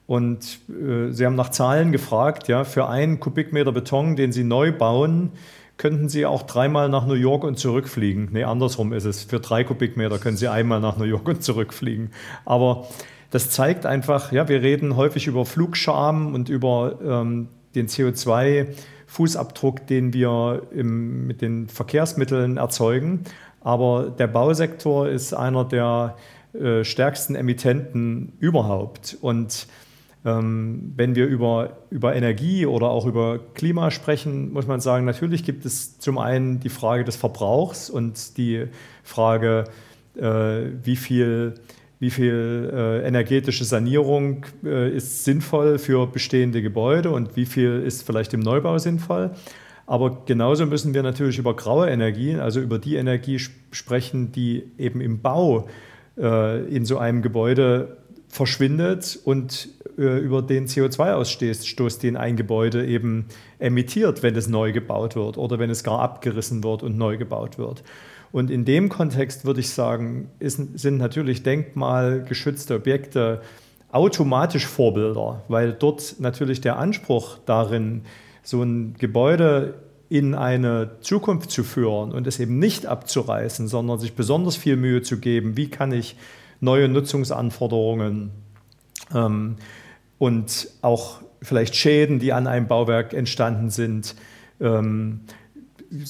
[0.06, 4.72] Und äh, Sie haben nach Zahlen gefragt, ja, für einen Kubikmeter Beton, den Sie neu
[4.72, 5.32] bauen,
[5.78, 8.28] könnten Sie auch dreimal nach New York und zurückfliegen.
[8.32, 9.24] Nee, andersrum ist es.
[9.24, 12.12] Für drei Kubikmeter können Sie einmal nach New York und zurückfliegen.
[12.44, 12.86] Aber
[13.30, 20.12] das zeigt einfach, ja, wir reden häufig über Flugscham und über ähm, den CO2-Fußabdruck, den
[20.12, 23.24] wir im, mit den Verkehrsmitteln erzeugen.
[23.60, 26.16] Aber der Bausektor ist einer der
[26.52, 29.16] äh, stärksten Emittenten überhaupt.
[29.20, 29.66] Und
[30.24, 35.44] ähm, wenn wir über, über Energie oder auch über Klima sprechen, muss man sagen, natürlich
[35.44, 38.66] gibt es zum einen die Frage des Verbrauchs und die
[39.02, 39.64] Frage,
[40.16, 41.54] äh, wie viel,
[42.02, 48.02] wie viel äh, energetische Sanierung äh, ist sinnvoll für bestehende Gebäude und wie viel ist
[48.02, 49.30] vielleicht im Neubau sinnvoll.
[49.86, 53.38] Aber genauso müssen wir natürlich über graue Energien, also über die Energie
[53.70, 55.68] sprechen, die eben im Bau
[56.18, 63.26] äh, in so einem Gebäude verschwindet und äh, über den CO2-Ausstoß, den ein Gebäude eben
[63.60, 67.58] emittiert, wenn es neu gebaut wird oder wenn es gar abgerissen wird und neu gebaut
[67.58, 67.84] wird.
[68.32, 73.42] Und in dem Kontext würde ich sagen, ist, sind natürlich denkmalgeschützte Objekte
[73.90, 78.02] automatisch Vorbilder, weil dort natürlich der Anspruch darin,
[78.42, 79.74] so ein Gebäude
[80.08, 85.02] in eine Zukunft zu führen und es eben nicht abzureißen, sondern sich besonders viel Mühe
[85.02, 86.16] zu geben, wie kann ich
[86.60, 88.30] neue Nutzungsanforderungen
[89.14, 89.56] ähm,
[90.18, 94.14] und auch vielleicht Schäden, die an einem Bauwerk entstanden sind,
[94.60, 95.41] ähm, äh,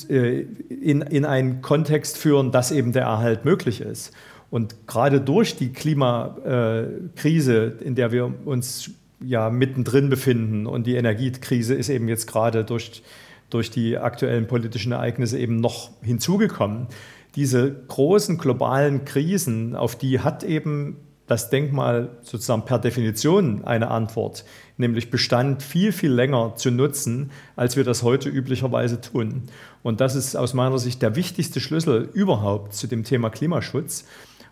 [0.09, 4.13] in, in einen Kontext führen, dass eben der Erhalt möglich ist.
[4.51, 8.91] Und gerade durch die Klimakrise, in der wir uns
[9.25, 13.03] ja mittendrin befinden und die Energiekrise ist eben jetzt gerade durch,
[13.51, 16.89] durch die aktuellen politischen Ereignisse eben noch hinzugekommen,
[17.35, 20.99] diese großen globalen Krisen, auf die hat eben
[21.33, 24.45] das Denkmal sozusagen per Definition eine Antwort,
[24.77, 29.45] nämlich Bestand viel, viel länger zu nutzen, als wir das heute üblicherweise tun.
[29.83, 34.05] Und das ist aus meiner Sicht der wichtigste Schlüssel überhaupt zu dem Thema Klimaschutz.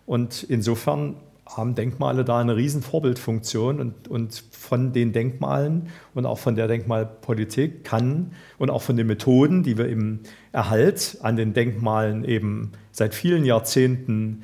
[0.07, 6.39] Und insofern haben Denkmale da eine riesen Vorbildfunktion und, und von den Denkmalen und auch
[6.39, 11.53] von der Denkmalpolitik kann und auch von den Methoden, die wir im Erhalt an den
[11.53, 14.41] Denkmalen eben seit vielen Jahrzehnten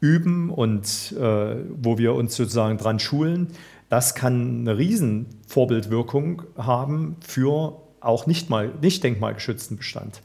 [0.00, 3.48] üben und äh, wo wir uns sozusagen dran schulen,
[3.88, 10.22] das kann eine riesen Vorbildwirkung haben für auch nicht, mal, nicht denkmalgeschützten Bestand.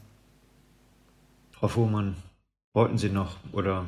[1.52, 2.16] Frau Fuhrmann,
[2.74, 3.86] wollten Sie noch oder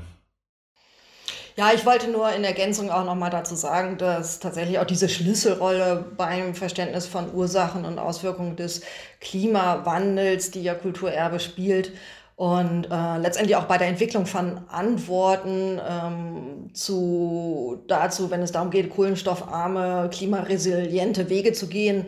[1.56, 6.04] ja, ich wollte nur in Ergänzung auch nochmal dazu sagen, dass tatsächlich auch diese Schlüsselrolle
[6.16, 8.80] beim Verständnis von Ursachen und Auswirkungen des
[9.20, 11.92] Klimawandels, die ja Kulturerbe spielt,
[12.36, 18.70] und äh, letztendlich auch bei der Entwicklung von Antworten ähm, zu, dazu, wenn es darum
[18.70, 22.06] geht, kohlenstoffarme, klimaresiliente Wege zu gehen,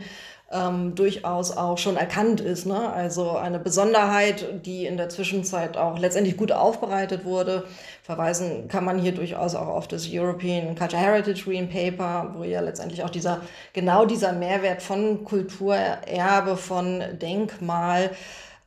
[0.50, 2.66] ähm, durchaus auch schon erkannt ist.
[2.66, 2.92] Ne?
[2.92, 7.64] Also eine Besonderheit, die in der Zwischenzeit auch letztendlich gut aufbereitet wurde.
[8.02, 12.60] Verweisen kann man hier durchaus auch auf das European Cultural Heritage Green Paper, wo ja
[12.60, 18.10] letztendlich auch dieser, genau dieser Mehrwert von Kulturerbe, von Denkmal,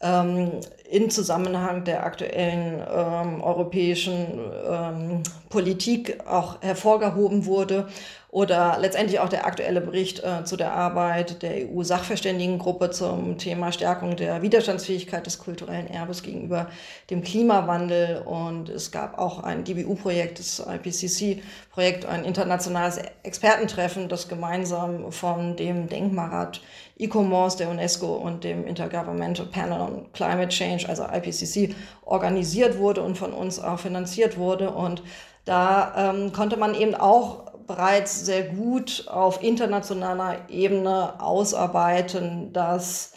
[0.02, 0.52] ähm,
[0.90, 4.26] in Zusammenhang der aktuellen ähm, europäischen
[4.68, 7.88] ähm, Politik auch hervorgehoben wurde
[8.32, 14.16] oder letztendlich auch der aktuelle Bericht äh, zu der Arbeit der EU-Sachverständigengruppe zum Thema Stärkung
[14.16, 16.68] der Widerstandsfähigkeit des kulturellen Erbes gegenüber
[17.10, 18.22] dem Klimawandel.
[18.24, 25.90] Und es gab auch ein DBU-Projekt, das IPCC-Projekt, ein internationales Expertentreffen, das gemeinsam von dem
[25.90, 26.62] Denkmalrat
[27.00, 33.18] ICOMOS der UNESCO und dem Intergovernmental Panel on Climate Change, also IPCC, organisiert wurde und
[33.18, 34.70] von uns auch finanziert wurde.
[34.72, 35.02] Und
[35.46, 43.14] da ähm, konnte man eben auch bereits sehr gut auf internationaler Ebene ausarbeiten, dass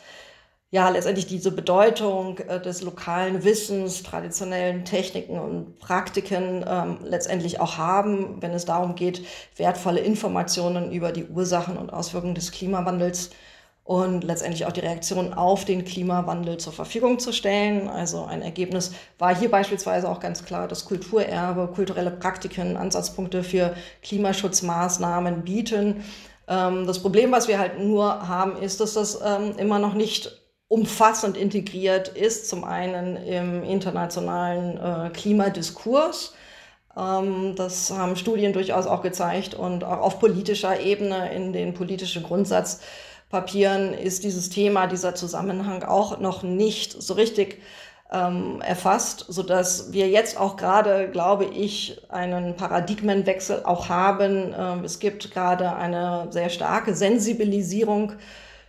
[0.72, 7.76] ja letztendlich diese Bedeutung äh, des lokalen Wissens, traditionellen Techniken und Praktiken ähm, letztendlich auch
[7.76, 9.24] haben, wenn es darum geht,
[9.56, 13.30] wertvolle Informationen über die Ursachen und Auswirkungen des Klimawandels
[13.84, 17.88] und letztendlich auch die Reaktion auf den Klimawandel zur Verfügung zu stellen.
[17.88, 23.74] Also ein Ergebnis war hier beispielsweise auch ganz klar, dass Kulturerbe, kulturelle Praktiken Ansatzpunkte für
[24.02, 26.04] Klimaschutzmaßnahmen bieten.
[26.46, 30.38] Ähm, das Problem, was wir halt nur haben, ist, dass das ähm, immer noch nicht
[30.68, 36.34] umfassend integriert ist, zum einen im internationalen äh, Klimadiskurs.
[36.96, 42.22] Ähm, das haben Studien durchaus auch gezeigt und auch auf politischer Ebene in den politischen
[42.22, 42.80] Grundsatz
[43.32, 47.62] Papieren ist dieses Thema, dieser Zusammenhang auch noch nicht so richtig
[48.12, 54.54] ähm, erfasst, so dass wir jetzt auch gerade, glaube ich, einen Paradigmenwechsel auch haben.
[54.54, 58.12] Ähm, es gibt gerade eine sehr starke Sensibilisierung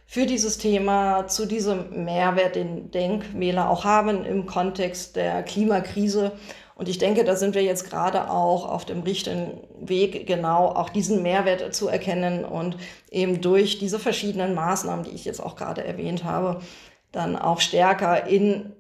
[0.06, 6.32] für dieses Thema, zu diesem Mehrwert, den Denkmäler auch haben im Kontext der Klimakrise.
[6.76, 10.90] Und ich denke, da sind wir jetzt gerade auch auf dem richtigen Weg, genau auch
[10.90, 12.78] diesen Mehrwert zu erkennen und
[13.12, 16.62] eben durch diese verschiedenen Maßnahmen, die ich jetzt auch gerade erwähnt habe,
[17.12, 18.74] dann auch stärker in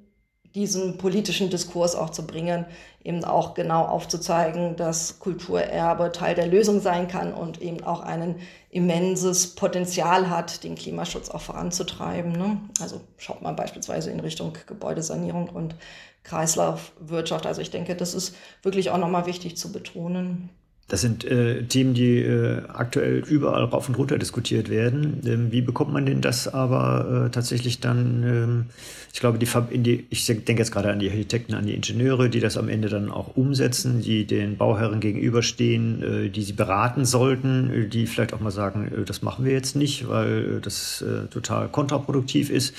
[0.56, 2.66] diesen politischen Diskurs auch zu bringen,
[3.04, 8.36] eben auch genau aufzuzeigen, dass Kulturerbe Teil der Lösung sein kann und eben auch ein
[8.70, 12.32] immenses Potenzial hat, den Klimaschutz auch voranzutreiben.
[12.32, 12.60] Ne?
[12.80, 15.76] Also schaut mal beispielsweise in Richtung Gebäudesanierung und
[16.24, 17.46] Kreislaufwirtschaft.
[17.46, 20.50] Also ich denke, das ist wirklich auch nochmal wichtig zu betonen.
[20.90, 25.22] Das sind äh, Themen, die äh, aktuell überall rauf und runter diskutiert werden.
[25.26, 28.66] Ähm, wie bekommt man denn das aber äh, tatsächlich dann, ähm,
[29.14, 29.48] ich glaube, die,
[29.80, 32.90] die, ich denke jetzt gerade an die Architekten, an die Ingenieure, die das am Ende
[32.90, 38.34] dann auch umsetzen, die den Bauherren gegenüberstehen, äh, die sie beraten sollten, äh, die vielleicht
[38.34, 42.76] auch mal sagen, äh, das machen wir jetzt nicht, weil das total kontraproduktiv ist.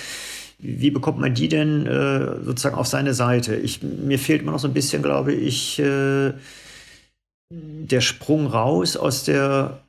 [0.59, 3.57] Wie bekommt man die denn äh, sozusagen auf seine Seite?
[3.57, 6.33] Ich, mir fehlt immer noch so ein bisschen, glaube ich, äh,
[7.50, 9.80] der Sprung raus aus der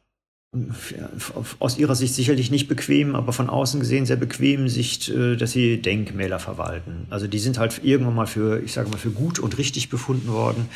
[1.60, 5.52] aus ihrer Sicht sicherlich nicht bequem, aber von außen gesehen sehr bequem Sicht, äh, dass
[5.52, 7.08] sie Denkmäler verwalten.
[7.10, 10.30] Also die sind halt irgendwann mal für, ich sage mal, für gut und richtig befunden
[10.30, 10.70] worden.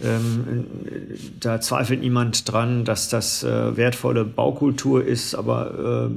[0.00, 0.66] Ähm,
[1.40, 6.14] da zweifelt niemand dran, dass das äh, wertvolle Baukultur ist, aber äh,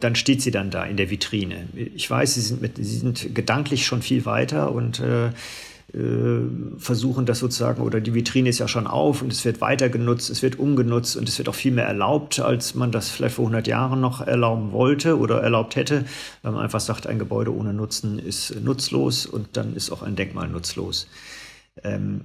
[0.00, 1.68] dann steht sie dann da in der Vitrine.
[1.94, 5.30] Ich weiß, sie sind, mit, sie sind gedanklich schon viel weiter und äh, äh,
[6.78, 10.30] versuchen das sozusagen, oder die Vitrine ist ja schon auf und es wird weiter genutzt,
[10.30, 13.44] es wird umgenutzt und es wird auch viel mehr erlaubt, als man das vielleicht vor
[13.44, 16.06] 100 Jahren noch erlauben wollte oder erlaubt hätte,
[16.40, 20.16] weil man einfach sagt, ein Gebäude ohne Nutzen ist nutzlos und dann ist auch ein
[20.16, 21.08] Denkmal nutzlos.
[21.82, 22.22] Ähm,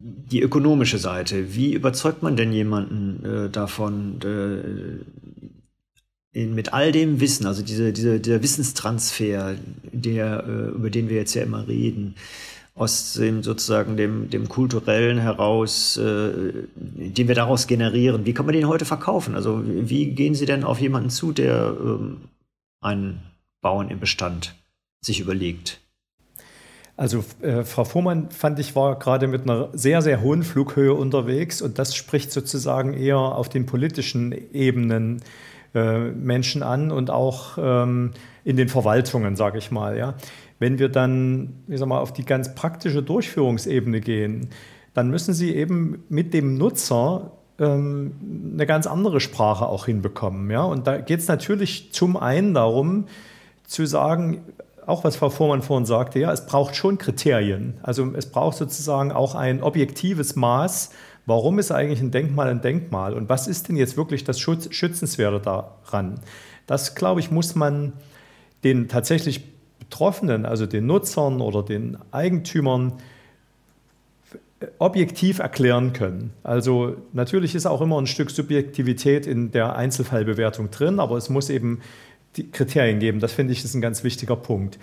[0.00, 1.54] die ökonomische Seite.
[1.54, 5.04] Wie überzeugt man denn jemanden äh, davon, äh,
[6.32, 9.56] in, mit all dem Wissen, also diese, diese, der Wissenstransfer,
[9.92, 12.14] der, äh, über den wir jetzt ja immer reden,
[12.80, 16.32] dem sozusagen dem, dem kulturellen heraus, äh,
[16.74, 19.34] den wir daraus generieren, wie kann man den heute verkaufen?
[19.34, 22.22] Also wie gehen Sie denn auf jemanden zu, der ähm,
[22.80, 23.22] einen
[23.60, 24.54] Bauern im Bestand
[25.02, 25.80] sich überlegt?
[26.96, 31.62] Also äh, Frau Fuhrmann fand ich war gerade mit einer sehr, sehr hohen Flughöhe unterwegs
[31.62, 35.22] und das spricht sozusagen eher auf den politischen Ebenen
[35.74, 38.10] äh, Menschen an und auch ähm,
[38.44, 39.96] in den Verwaltungen, sage ich mal.
[39.96, 40.14] Ja.
[40.60, 44.50] Wenn wir dann ich sag mal, auf die ganz praktische Durchführungsebene gehen,
[44.94, 48.12] dann müssen Sie eben mit dem Nutzer ähm,
[48.54, 50.50] eine ganz andere Sprache auch hinbekommen.
[50.50, 50.62] Ja.
[50.62, 53.06] Und da geht es natürlich zum einen darum,
[53.66, 54.42] zu sagen,
[54.86, 57.74] auch was Frau Vormann vorhin sagte, ja, es braucht schon Kriterien.
[57.82, 60.90] Also es braucht sozusagen auch ein objektives Maß,
[61.26, 64.74] warum ist eigentlich ein Denkmal ein Denkmal und was ist denn jetzt wirklich das Schutz,
[64.74, 66.20] Schützenswerte daran?
[66.66, 67.92] Das, glaube ich, muss man
[68.64, 69.44] den tatsächlich
[69.90, 72.94] Betroffenen, also den Nutzern oder den Eigentümern,
[74.78, 76.32] objektiv erklären können.
[76.42, 81.50] Also natürlich ist auch immer ein Stück Subjektivität in der Einzelfallbewertung drin, aber es muss
[81.50, 81.80] eben
[82.36, 83.20] die Kriterien geben.
[83.20, 84.78] Das finde ich ist ein ganz wichtiger Punkt.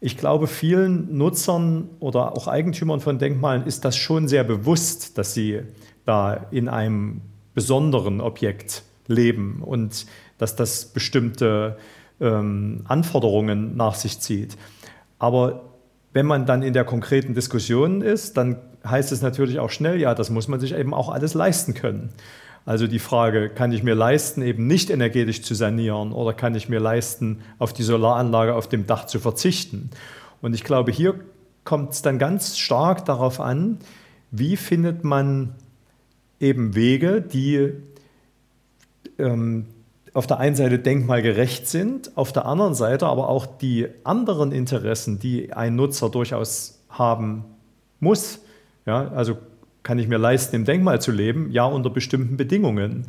[0.00, 5.34] Ich glaube, vielen Nutzern oder auch Eigentümern von Denkmalen ist das schon sehr bewusst, dass
[5.34, 5.60] sie
[6.04, 7.20] da in einem
[7.54, 10.06] besonderen Objekt leben und
[10.38, 11.76] dass das bestimmte
[12.22, 14.56] ähm, Anforderungen nach sich zieht.
[15.18, 15.64] Aber
[16.12, 18.56] wenn man dann in der konkreten Diskussion ist, dann
[18.86, 22.10] heißt es natürlich auch schnell, ja, das muss man sich eben auch alles leisten können.
[22.64, 26.68] Also die Frage, kann ich mir leisten, eben nicht energetisch zu sanieren oder kann ich
[26.68, 29.90] mir leisten, auf die Solaranlage auf dem Dach zu verzichten?
[30.40, 31.14] Und ich glaube, hier
[31.64, 33.78] kommt es dann ganz stark darauf an,
[34.30, 35.54] wie findet man
[36.40, 37.72] eben Wege, die
[39.18, 39.66] ähm,
[40.14, 45.18] auf der einen Seite denkmalgerecht sind, auf der anderen Seite aber auch die anderen Interessen,
[45.18, 47.44] die ein Nutzer durchaus haben
[48.00, 48.40] muss.
[48.84, 49.38] Ja, also
[49.82, 51.50] kann ich mir leisten, im Denkmal zu leben?
[51.50, 53.06] Ja, unter bestimmten Bedingungen.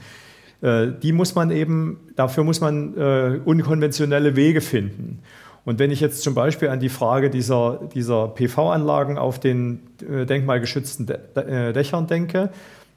[0.61, 5.19] Äh, die muss man eben, dafür muss man äh, unkonventionelle Wege finden.
[5.65, 10.25] Und wenn ich jetzt zum Beispiel an die Frage dieser, dieser PV-Anlagen auf den äh,
[10.25, 12.49] denkmalgeschützten Dächern denke,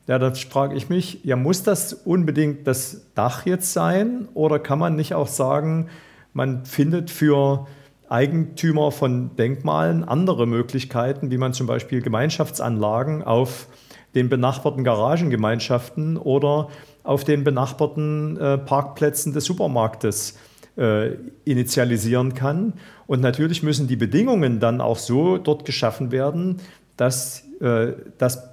[0.06, 4.78] ja, dann frage ich mich, ja, muss das unbedingt das Dach jetzt sein oder kann
[4.78, 5.88] man nicht auch sagen,
[6.32, 7.66] man findet für
[8.08, 13.66] Eigentümer von Denkmalen andere Möglichkeiten, wie man zum Beispiel Gemeinschaftsanlagen auf
[14.14, 16.68] den benachbarten Garagengemeinschaften oder
[17.02, 20.38] auf den benachbarten äh, Parkplätzen des Supermarktes
[20.76, 21.14] äh,
[21.44, 22.74] initialisieren kann.
[23.06, 26.60] Und natürlich müssen die Bedingungen dann auch so dort geschaffen werden,
[26.96, 28.48] dass äh, das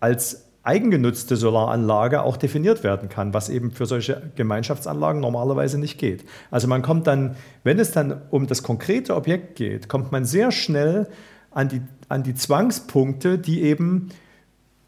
[0.00, 6.24] als eigengenutzte Solaranlage auch definiert werden kann, was eben für solche Gemeinschaftsanlagen normalerweise nicht geht.
[6.50, 10.52] Also man kommt dann, wenn es dann um das konkrete Objekt geht, kommt man sehr
[10.52, 11.08] schnell
[11.50, 14.10] an die, an die Zwangspunkte, die eben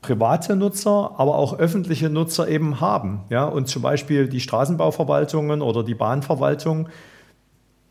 [0.00, 3.24] private Nutzer, aber auch öffentliche Nutzer eben haben.
[3.30, 3.44] Ja?
[3.44, 6.88] Und zum Beispiel die Straßenbauverwaltungen oder die Bahnverwaltung,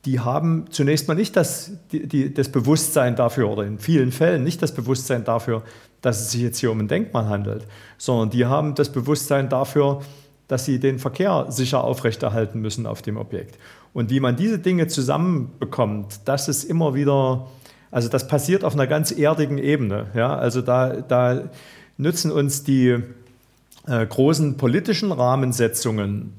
[0.05, 4.43] die haben zunächst mal nicht das, die, die, das Bewusstsein dafür oder in vielen Fällen
[4.43, 5.63] nicht das Bewusstsein dafür,
[6.01, 7.65] dass es sich jetzt hier um ein Denkmal handelt,
[7.97, 10.01] sondern die haben das Bewusstsein dafür,
[10.49, 13.57] dass sie den Verkehr sicher aufrechterhalten müssen auf dem Objekt.
[13.93, 17.47] Und wie man diese Dinge zusammenbekommt, das ist immer wieder,
[17.89, 20.07] also das passiert auf einer ganz erdigen Ebene.
[20.13, 20.35] Ja?
[20.35, 21.43] Also da, da
[21.97, 22.99] nützen uns die
[23.87, 26.33] äh, großen politischen Rahmensetzungen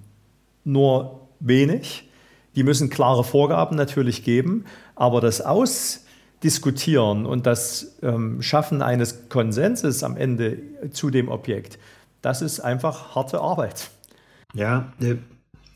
[0.65, 2.09] nur wenig.
[2.57, 4.65] Die müssen klare Vorgaben natürlich geben,
[4.95, 6.05] aber das Aus
[6.43, 10.59] diskutieren und das ähm, Schaffen eines Konsenses am Ende
[10.91, 11.79] zu dem Objekt,
[12.21, 13.91] das ist einfach harte Arbeit.
[14.55, 15.17] Ja, äh,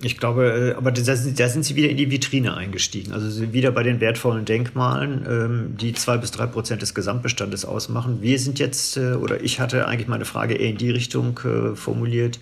[0.01, 3.13] ich glaube, äh, aber da sind, sind Sie wieder in die Vitrine eingestiegen.
[3.13, 8.23] Also wieder bei den wertvollen Denkmalen, ähm, die zwei bis drei Prozent des Gesamtbestandes ausmachen.
[8.23, 11.39] Wir sind jetzt, äh, oder ich hatte eigentlich meine Frage eher in die Richtung
[11.75, 12.39] formuliert.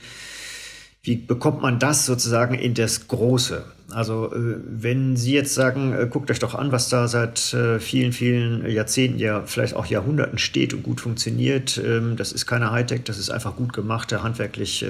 [1.02, 3.64] Wie bekommt man das sozusagen in das Große?
[3.96, 7.80] Also äh, wenn Sie jetzt sagen, äh, guckt euch doch an, was da seit äh,
[7.80, 12.72] vielen, vielen Jahrzehnten, ja vielleicht auch Jahrhunderten steht und gut funktioniert, ähm, das ist keine
[12.72, 14.84] Hightech, das ist einfach gut gemachte, handwerklich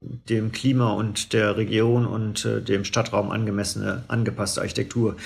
[0.00, 5.16] dem Klima und der Region und dem Stadtraum angemessene, angepasste Architektur.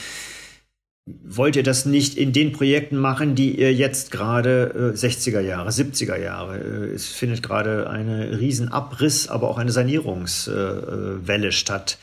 [1.24, 6.16] Wollt ihr das nicht in den Projekten machen, die ihr jetzt gerade 60er Jahre, 70er
[6.16, 11.98] Jahre, es findet gerade eine Riesenabriss, aber auch eine Sanierungswelle statt.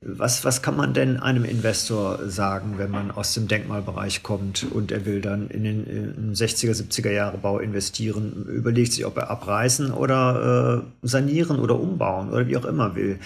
[0.00, 4.92] Was, was kann man denn einem Investor sagen, wenn man aus dem Denkmalbereich kommt und
[4.92, 9.28] er will dann in den in 60er, 70er Jahre Bau investieren, überlegt sich, ob er
[9.28, 13.18] abreißen oder äh, sanieren oder umbauen oder wie auch immer will.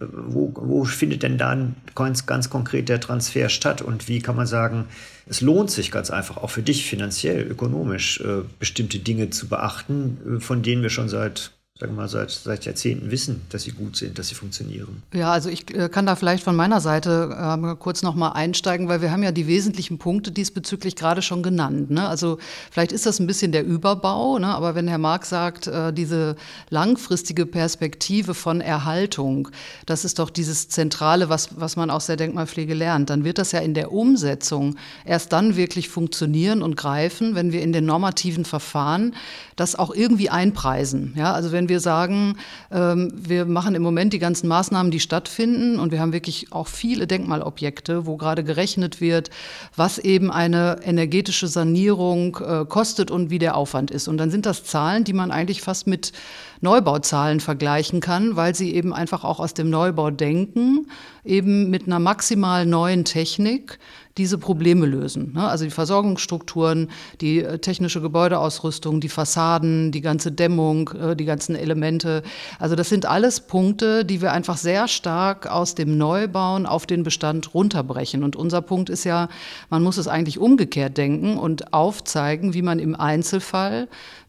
[0.00, 4.46] Wo, wo findet denn dann ganz, ganz konkret der Transfer statt und wie kann man
[4.46, 4.84] sagen,
[5.26, 10.36] es lohnt sich ganz einfach auch für dich finanziell, ökonomisch äh, bestimmte Dinge zu beachten,
[10.36, 13.70] äh, von denen wir schon seit sagen wir mal, seit, seit Jahrzehnten wissen, dass sie
[13.70, 15.02] gut sind, dass sie funktionieren.
[15.14, 19.00] Ja, also ich äh, kann da vielleicht von meiner Seite äh, kurz nochmal einsteigen, weil
[19.00, 21.90] wir haben ja die wesentlichen Punkte diesbezüglich gerade schon genannt.
[21.90, 22.08] Ne?
[22.08, 22.38] Also
[22.72, 24.48] vielleicht ist das ein bisschen der Überbau, ne?
[24.48, 26.34] aber wenn Herr Mark sagt, äh, diese
[26.68, 29.48] langfristige Perspektive von Erhaltung,
[29.86, 33.52] das ist doch dieses Zentrale, was, was man aus der Denkmalpflege lernt, dann wird das
[33.52, 38.44] ja in der Umsetzung erst dann wirklich funktionieren und greifen, wenn wir in den normativen
[38.44, 39.14] Verfahren
[39.54, 41.14] das auch irgendwie einpreisen.
[41.16, 41.32] Ja?
[41.32, 42.36] Also wenn wir sagen,
[42.70, 46.66] ähm, wir machen im Moment die ganzen Maßnahmen, die stattfinden und wir haben wirklich auch
[46.66, 49.30] viele Denkmalobjekte, wo gerade gerechnet wird,
[49.76, 54.08] was eben eine energetische Sanierung äh, kostet und wie der Aufwand ist.
[54.08, 56.12] Und dann sind das Zahlen, die man eigentlich fast mit
[56.60, 60.88] Neubauzahlen vergleichen kann, weil sie eben einfach auch aus dem Neubau denken,
[61.24, 63.78] eben mit einer maximal neuen Technik,
[64.18, 65.32] diese Probleme lösen.
[65.34, 65.48] Ne?
[65.48, 71.54] Also die Versorgungsstrukturen, die äh, technische Gebäudeausrüstung, die Fassaden, die ganze Dämmung, äh, die ganzen
[71.54, 72.22] Elemente.
[72.58, 77.04] Also das sind alles Punkte, die wir einfach sehr stark aus dem Neubauen auf den
[77.04, 78.24] Bestand runterbrechen.
[78.24, 79.28] Und unser Punkt ist ja,
[79.70, 83.88] man muss es eigentlich umgekehrt denken und aufzeigen, wie man im Einzelfall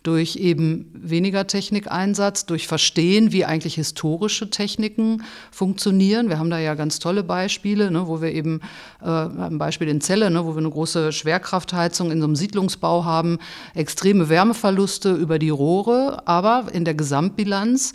[0.10, 6.30] durch eben weniger Technikeinsatz, durch Verstehen, wie eigentlich historische Techniken funktionieren.
[6.30, 8.60] Wir haben da ja ganz tolle Beispiele, ne, wo wir eben
[9.04, 13.06] äh, ein Beispiel in Celle, ne, wo wir eine große Schwerkraftheizung in so einem Siedlungsbau
[13.06, 13.38] haben,
[13.76, 17.94] extreme Wärmeverluste über die Rohre, aber in der Gesamtbilanz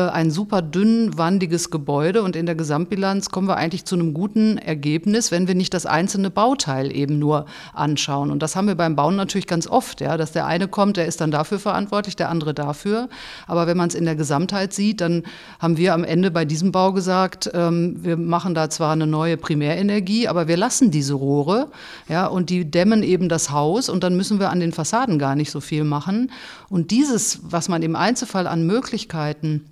[0.00, 5.30] ein super dünnwandiges Gebäude und in der Gesamtbilanz kommen wir eigentlich zu einem guten Ergebnis,
[5.30, 8.30] wenn wir nicht das einzelne Bauteil eben nur anschauen.
[8.30, 11.06] Und das haben wir beim Bauen natürlich ganz oft, ja, dass der eine kommt, der
[11.06, 13.08] ist dann dafür verantwortlich, der andere dafür.
[13.46, 15.22] Aber wenn man es in der Gesamtheit sieht, dann
[15.58, 19.36] haben wir am Ende bei diesem Bau gesagt, ähm, wir machen da zwar eine neue
[19.36, 21.68] Primärenergie, aber wir lassen diese Rohre,
[22.08, 25.34] ja, und die dämmen eben das Haus und dann müssen wir an den Fassaden gar
[25.34, 26.30] nicht so viel machen.
[26.68, 29.62] Und dieses, was man im Einzelfall an Möglichkeiten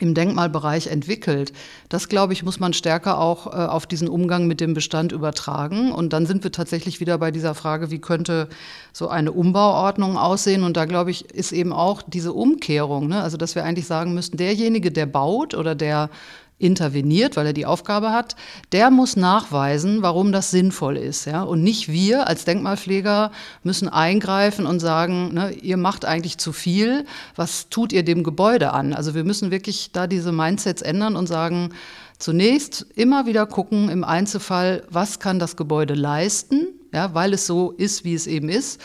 [0.00, 1.52] im Denkmalbereich entwickelt.
[1.88, 5.92] Das, glaube ich, muss man stärker auch äh, auf diesen Umgang mit dem Bestand übertragen.
[5.92, 8.48] Und dann sind wir tatsächlich wieder bei dieser Frage, wie könnte
[8.92, 10.64] so eine Umbauordnung aussehen?
[10.64, 13.22] Und da, glaube ich, ist eben auch diese Umkehrung, ne?
[13.22, 16.10] also dass wir eigentlich sagen müssten, derjenige, der baut oder der
[16.58, 18.34] interveniert, weil er die Aufgabe hat,
[18.72, 21.26] der muss nachweisen, warum das sinnvoll ist.
[21.26, 21.42] Ja?
[21.42, 23.30] Und nicht wir als Denkmalpfleger
[23.62, 27.04] müssen eingreifen und sagen, ne, ihr macht eigentlich zu viel,
[27.34, 28.94] was tut ihr dem Gebäude an?
[28.94, 31.74] Also wir müssen wirklich da diese Mindsets ändern und sagen,
[32.18, 37.72] zunächst immer wieder gucken im Einzelfall, was kann das Gebäude leisten, ja, weil es so
[37.72, 38.80] ist, wie es eben ist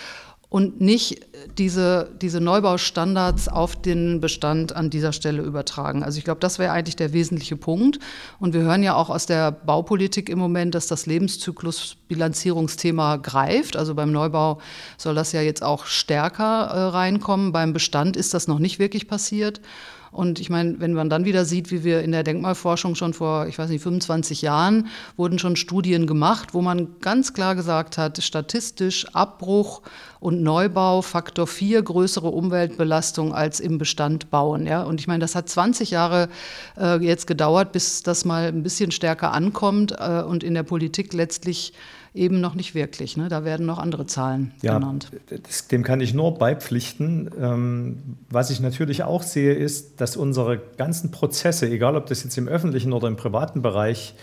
[0.52, 1.26] und nicht
[1.58, 6.04] diese, diese Neubaustandards auf den Bestand an dieser Stelle übertragen.
[6.04, 8.00] Also ich glaube, das wäre eigentlich der wesentliche Punkt.
[8.38, 13.78] Und wir hören ja auch aus der Baupolitik im Moment, dass das Lebenszyklusbilanzierungsthema greift.
[13.78, 14.60] Also beim Neubau
[14.98, 17.54] soll das ja jetzt auch stärker äh, reinkommen.
[17.54, 19.62] Beim Bestand ist das noch nicht wirklich passiert.
[20.12, 23.48] Und ich meine, wenn man dann wieder sieht, wie wir in der Denkmalforschung schon vor,
[23.48, 28.22] ich weiß nicht, 25 Jahren wurden schon Studien gemacht, wo man ganz klar gesagt hat,
[28.22, 29.82] statistisch Abbruch
[30.20, 34.68] und Neubau Faktor 4 größere Umweltbelastung als im Bestand bauen.
[34.68, 34.84] Ja?
[34.84, 36.28] Und ich meine, das hat 20 Jahre
[36.78, 41.14] äh, jetzt gedauert, bis das mal ein bisschen stärker ankommt äh, und in der Politik
[41.14, 41.74] letztlich
[42.14, 43.16] eben noch nicht wirklich.
[43.16, 43.30] Ne?
[43.30, 45.12] Da werden noch andere Zahlen ja, genannt.
[45.30, 47.30] Das, dem kann ich nur beipflichten.
[47.40, 52.38] Ähm, was ich natürlich auch sehe, ist, dass unsere ganzen Prozesse, egal ob das jetzt
[52.38, 54.16] im öffentlichen oder im privaten Bereich,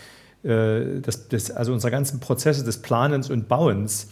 [0.43, 4.09] äh, das, das, also unsere ganzen Prozesse des Planens und Bauens,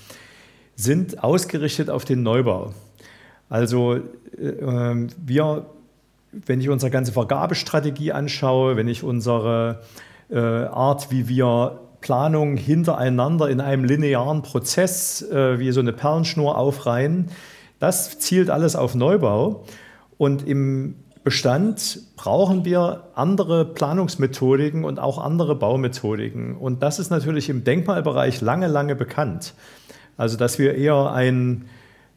[0.75, 2.73] sind ausgerichtet auf den Neubau.
[3.49, 4.01] Also äh,
[4.41, 5.67] ähm, wir,
[6.31, 9.81] wenn ich unsere ganze Vergabestrategie anschaue, wenn ich unsere
[10.29, 16.57] äh, Art, wie wir Planung hintereinander in einem linearen Prozess äh, wie so eine Perlenschnur
[16.57, 17.29] aufreihen.
[17.79, 19.65] Das zielt alles auf Neubau.
[20.17, 26.55] Und im Bestand brauchen wir andere Planungsmethodiken und auch andere Baumethodiken.
[26.55, 29.53] Und das ist natürlich im Denkmalbereich lange, lange bekannt.
[30.15, 31.65] Also dass wir eher ein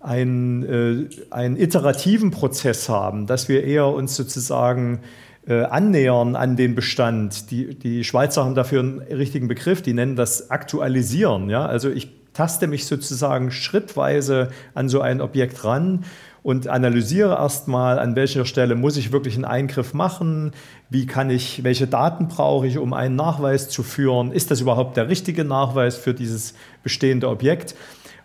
[0.00, 5.00] einen, äh, einen iterativen Prozess haben, dass wir eher uns sozusagen
[5.46, 7.50] äh, annähern an den Bestand.
[7.50, 11.50] Die, die Schweizer haben dafür einen richtigen Begriff, die nennen das Aktualisieren.
[11.50, 11.66] Ja?
[11.66, 16.04] Also ich taste mich sozusagen schrittweise an so ein Objekt ran
[16.42, 20.52] und analysiere erstmal, an welcher Stelle muss ich wirklich einen Eingriff machen,
[20.88, 24.96] wie kann ich, welche Daten brauche ich, um einen Nachweis zu führen, ist das überhaupt
[24.96, 27.74] der richtige Nachweis für dieses bestehende Objekt?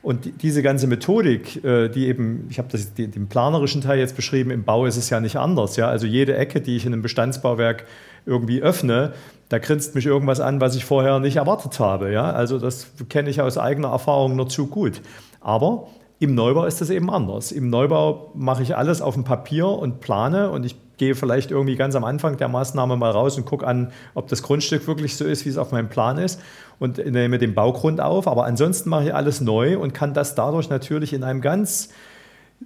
[0.05, 4.63] Und diese ganze Methodik, äh, die eben, ich habe den planerischen Teil jetzt beschrieben, im
[4.63, 5.77] Bau ist es ja nicht anders.
[5.77, 5.87] Ja?
[5.87, 7.87] Also jede Ecke, die ich in einem Bestandsbauwerk
[8.23, 9.13] irgendwie öffne,
[9.49, 12.11] da grinst mich irgendwas an, was ich vorher nicht erwartet habe.
[12.11, 12.31] Ja?
[12.31, 15.01] Also das kenne ich aus eigener Erfahrung nur zu gut.
[15.41, 15.87] Aber
[16.19, 17.51] im Neubau ist das eben anders.
[17.51, 21.75] Im Neubau mache ich alles auf dem Papier und plane und ich gehe vielleicht irgendwie
[21.75, 25.25] ganz am Anfang der Maßnahme mal raus und gucke an, ob das Grundstück wirklich so
[25.25, 26.41] ist, wie es auf meinem Plan ist
[26.79, 28.27] und nehme den Baugrund auf.
[28.27, 31.89] Aber ansonsten mache ich alles neu und kann das dadurch natürlich in einem ganz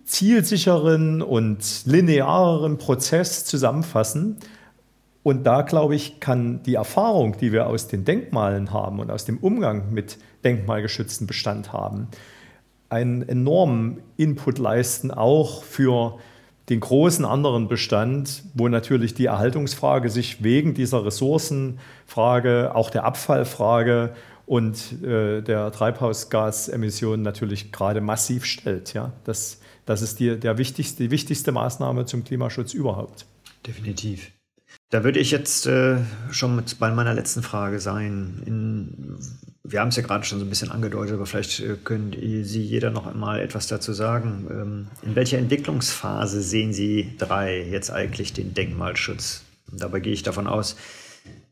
[0.05, 4.37] zielsicheren und lineareren Prozess zusammenfassen.
[5.23, 9.25] Und da, glaube ich, kann die Erfahrung, die wir aus den Denkmalen haben und aus
[9.25, 12.07] dem Umgang mit denkmalgeschützten Bestand haben,
[12.89, 16.17] einen enormen Input leisten, auch für
[16.69, 24.13] den großen anderen Bestand, wo natürlich die Erhaltungsfrage sich wegen dieser Ressourcenfrage, auch der Abfallfrage
[24.45, 28.93] und äh, der Treibhausgasemissionen natürlich gerade massiv stellt.
[28.93, 29.13] Ja?
[29.23, 33.25] Das, das ist die, der wichtigste, die wichtigste Maßnahme zum Klimaschutz überhaupt.
[33.65, 34.31] Definitiv.
[34.89, 35.97] Da würde ich jetzt äh,
[36.31, 38.41] schon mit bei meiner letzten Frage sein.
[38.45, 39.19] In,
[39.63, 42.11] wir haben es ja gerade schon so ein bisschen angedeutet, aber vielleicht äh, können
[42.43, 44.47] Sie jeder noch einmal etwas dazu sagen.
[44.49, 49.43] Ähm, in welcher Entwicklungsphase sehen Sie drei jetzt eigentlich den Denkmalschutz?
[49.71, 50.75] Dabei gehe ich davon aus,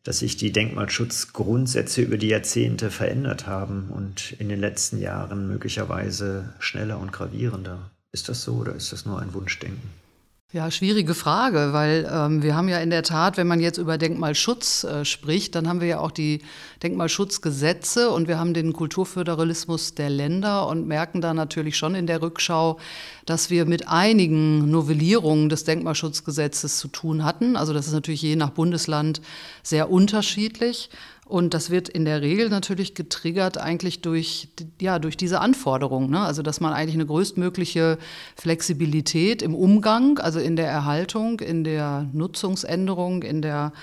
[0.02, 6.56] dass sich die Denkmalschutzgrundsätze über die Jahrzehnte verändert haben und in den letzten Jahren möglicherweise
[6.58, 7.92] schneller und gravierender.
[8.12, 10.07] Ist das so oder ist das nur ein Wunschdenken?
[10.54, 13.98] Ja, schwierige Frage, weil ähm, wir haben ja in der Tat, wenn man jetzt über
[13.98, 16.40] Denkmalschutz äh, spricht, dann haben wir ja auch die
[16.82, 22.22] Denkmalschutzgesetze und wir haben den Kulturföderalismus der Länder und merken da natürlich schon in der
[22.22, 22.80] Rückschau,
[23.26, 27.58] dass wir mit einigen Novellierungen des Denkmalschutzgesetzes zu tun hatten.
[27.58, 29.20] Also das ist natürlich je nach Bundesland
[29.64, 30.90] sehr unterschiedlich.
[31.28, 34.48] Und das wird in der Regel natürlich getriggert eigentlich durch,
[34.80, 36.10] ja, durch diese Anforderungen.
[36.10, 36.22] Ne?
[36.22, 37.98] Also, dass man eigentlich eine größtmögliche
[38.36, 43.74] Flexibilität im Umgang, also in der Erhaltung, in der Nutzungsänderung, in der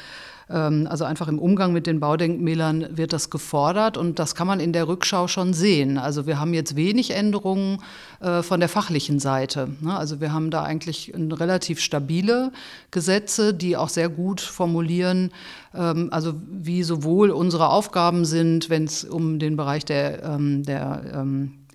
[0.48, 4.72] also einfach im Umgang mit den Baudenkmälern wird das gefordert und das kann man in
[4.72, 5.96] der Rückschau schon sehen.
[5.96, 7.78] Also wir haben jetzt wenig Änderungen
[8.20, 9.68] äh, von der fachlichen Seite.
[9.80, 9.96] Ne?
[9.96, 12.52] Also wir haben da eigentlich relativ stabile
[12.90, 15.30] Gesetze, die auch sehr gut formulieren,
[15.74, 21.02] ähm, also wie sowohl unsere Aufgaben sind, wenn es um den Bereich der, ähm, der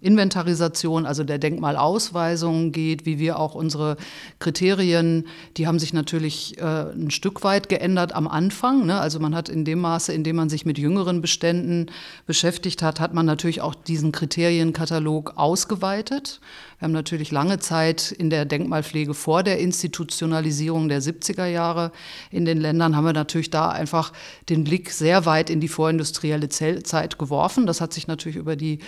[0.02, 3.98] Inventarisation, also der Denkmalausweisung geht, wie wir auch unsere
[4.40, 5.28] Kriterien,
[5.58, 8.86] die haben sich natürlich äh, ein Stück weit geändert am Anfang.
[8.86, 9.00] Ne?
[9.00, 11.88] Also man hat in dem Maße, in dem man sich mit jüngeren Beständen
[12.26, 16.40] beschäftigt hat, hat man natürlich auch diesen Kriterienkatalog ausgeweitet.
[16.80, 21.92] Wir haben natürlich lange Zeit in der Denkmalpflege vor der Institutionalisierung der 70er Jahre
[22.32, 24.14] in den Ländern haben wir natürlich da einfach
[24.50, 27.66] den Blick sehr weit in die vorindustrielle Zeit geworfen.
[27.66, 28.80] Das hat sich natürlich über die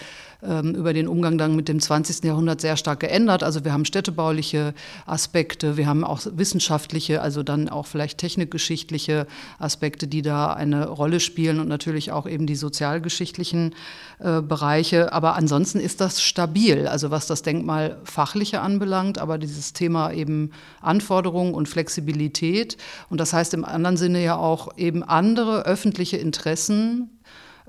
[0.43, 2.23] ähm, über den Umgang dann mit dem 20.
[2.23, 3.43] Jahrhundert sehr stark geändert.
[3.43, 4.73] Also wir haben städtebauliche
[5.05, 9.27] Aspekte, wir haben auch wissenschaftliche, also dann auch vielleicht technikgeschichtliche
[9.59, 13.75] Aspekte, die da eine Rolle spielen und natürlich auch eben die sozialgeschichtlichen
[14.19, 15.13] äh, Bereiche.
[15.13, 20.51] Aber ansonsten ist das stabil, also was das Denkmal fachliche anbelangt, aber dieses Thema eben
[20.81, 22.77] Anforderungen und Flexibilität
[23.09, 27.09] und das heißt im anderen Sinne ja auch eben andere öffentliche Interessen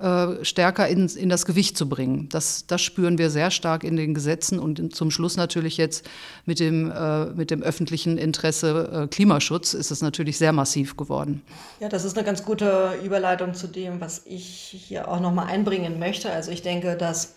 [0.02, 2.28] äh, stärker in, in das Gewicht zu bringen.
[2.30, 6.08] Das, das spüren wir sehr stark in den Gesetzen und zum Schluss natürlich jetzt
[6.44, 11.42] mit dem, äh, mit dem öffentlichen Interesse äh, Klimaschutz ist es natürlich sehr massiv geworden.
[11.78, 14.44] Ja, das ist eine ganz gute Überleitung zu dem, was ich
[14.88, 16.32] hier auch nochmal einbringen möchte.
[16.32, 17.34] Also ich denke, dass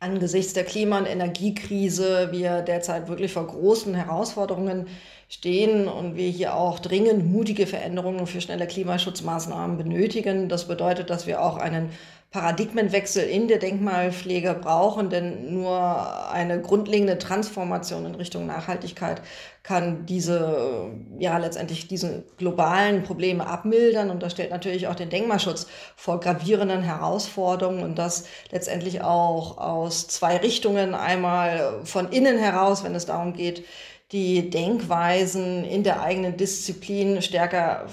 [0.00, 4.86] angesichts der Klima- und Energiekrise wir derzeit wirklich vor großen Herausforderungen
[5.28, 10.48] stehen und wir hier auch dringend mutige Veränderungen für schnelle Klimaschutzmaßnahmen benötigen.
[10.48, 11.90] Das bedeutet, dass wir auch einen
[12.30, 19.22] Paradigmenwechsel in der Denkmalpflege brauchen, denn nur eine grundlegende Transformation in Richtung Nachhaltigkeit
[19.62, 24.10] kann diese, ja, letztendlich diese globalen Probleme abmildern.
[24.10, 30.06] Und das stellt natürlich auch den Denkmalschutz vor gravierenden Herausforderungen und das letztendlich auch aus
[30.08, 30.94] zwei Richtungen.
[30.94, 33.64] Einmal von innen heraus, wenn es darum geht,
[34.12, 37.86] die Denkweisen in der eigenen Disziplin stärker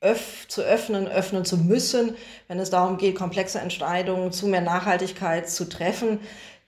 [0.00, 2.14] öff zu öffnen, öffnen zu müssen,
[2.48, 6.20] wenn es darum geht, komplexe Entscheidungen zu mehr Nachhaltigkeit zu treffen.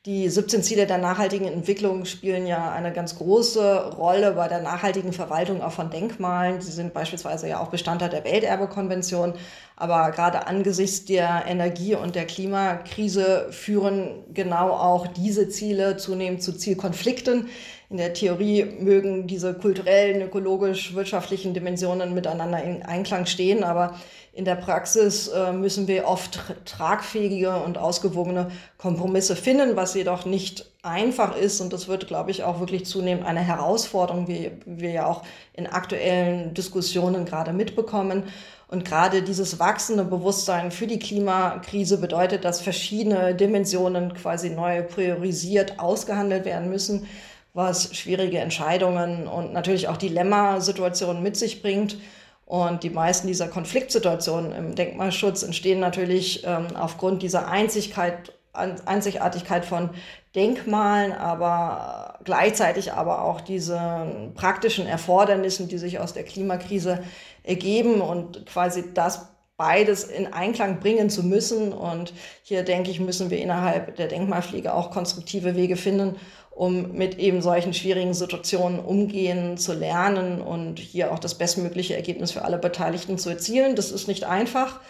[0.05, 5.13] Die 17 Ziele der nachhaltigen Entwicklung spielen ja eine ganz große Rolle bei der nachhaltigen
[5.13, 6.61] Verwaltung auch von Denkmalen.
[6.61, 9.35] Sie sind beispielsweise ja auch Bestandteil der Welterbekonvention.
[9.77, 16.53] Aber gerade angesichts der Energie- und der Klimakrise führen genau auch diese Ziele zunehmend zu
[16.53, 17.47] Zielkonflikten,
[17.93, 24.01] in der Theorie mögen diese kulturellen, ökologisch, wirtschaftlichen Dimensionen miteinander in Einklang stehen, aber
[24.33, 30.73] in der Praxis äh, müssen wir oft tragfähige und ausgewogene Kompromisse finden, was jedoch nicht
[30.83, 31.61] einfach ist.
[31.61, 35.23] Und das wird, glaube ich, auch wirklich zunehmend eine Herausforderung, wie wir ja auch
[35.53, 38.23] in aktuellen Diskussionen gerade mitbekommen.
[38.69, 45.79] Und gerade dieses wachsende Bewusstsein für die Klimakrise bedeutet, dass verschiedene Dimensionen quasi neu priorisiert
[45.79, 47.07] ausgehandelt werden müssen
[47.55, 51.97] was schwierige Entscheidungen und natürlich auch Dilemmasituationen mit sich bringt.
[52.45, 59.91] Und die meisten dieser Konfliktsituationen im Denkmalschutz entstehen natürlich ähm, aufgrund dieser Einzigkeit, Einzigartigkeit von
[60.35, 67.03] Denkmalen, aber gleichzeitig aber auch diesen praktischen Erfordernissen, die sich aus der Klimakrise
[67.43, 71.73] ergeben und quasi das beides in Einklang bringen zu müssen.
[71.73, 76.17] Und hier denke ich, müssen wir innerhalb der Denkmalpflege auch konstruktive Wege finden,
[76.55, 82.33] um mit eben solchen schwierigen Situationen umgehen zu lernen und hier auch das bestmögliche Ergebnis
[82.33, 83.75] für alle Beteiligten zu erzielen.
[83.75, 84.81] Das ist nicht einfach.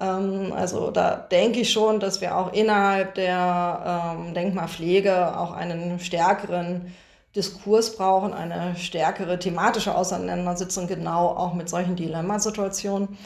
[0.00, 6.00] Ähm, also da denke ich schon, dass wir auch innerhalb der ähm, Denkmalpflege auch einen
[6.00, 6.92] stärkeren
[7.36, 13.16] Diskurs brauchen, eine stärkere thematische Auseinandersetzung genau auch mit solchen Dilemmasituationen.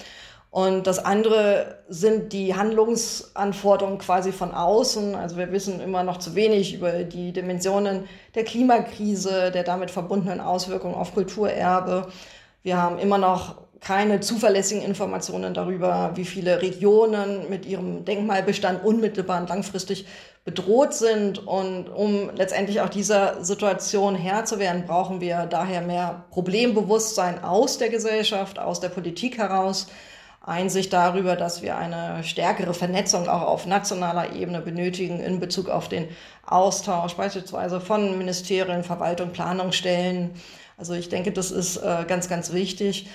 [0.56, 5.14] Und das andere sind die Handlungsanforderungen quasi von außen.
[5.14, 10.40] Also wir wissen immer noch zu wenig über die Dimensionen der Klimakrise, der damit verbundenen
[10.40, 12.08] Auswirkungen auf Kulturerbe.
[12.62, 19.42] Wir haben immer noch keine zuverlässigen Informationen darüber, wie viele Regionen mit ihrem Denkmalbestand unmittelbar
[19.42, 20.06] und langfristig
[20.46, 21.46] bedroht sind.
[21.46, 27.76] Und um letztendlich auch dieser Situation Herr zu werden, brauchen wir daher mehr Problembewusstsein aus
[27.76, 29.88] der Gesellschaft, aus der Politik heraus.
[30.46, 35.88] Einsicht darüber, dass wir eine stärkere Vernetzung auch auf nationaler Ebene benötigen in Bezug auf
[35.88, 36.08] den
[36.46, 40.30] Austausch beispielsweise von Ministerien, Verwaltung, Planungsstellen.
[40.78, 43.08] Also ich denke, das ist äh, ganz, ganz wichtig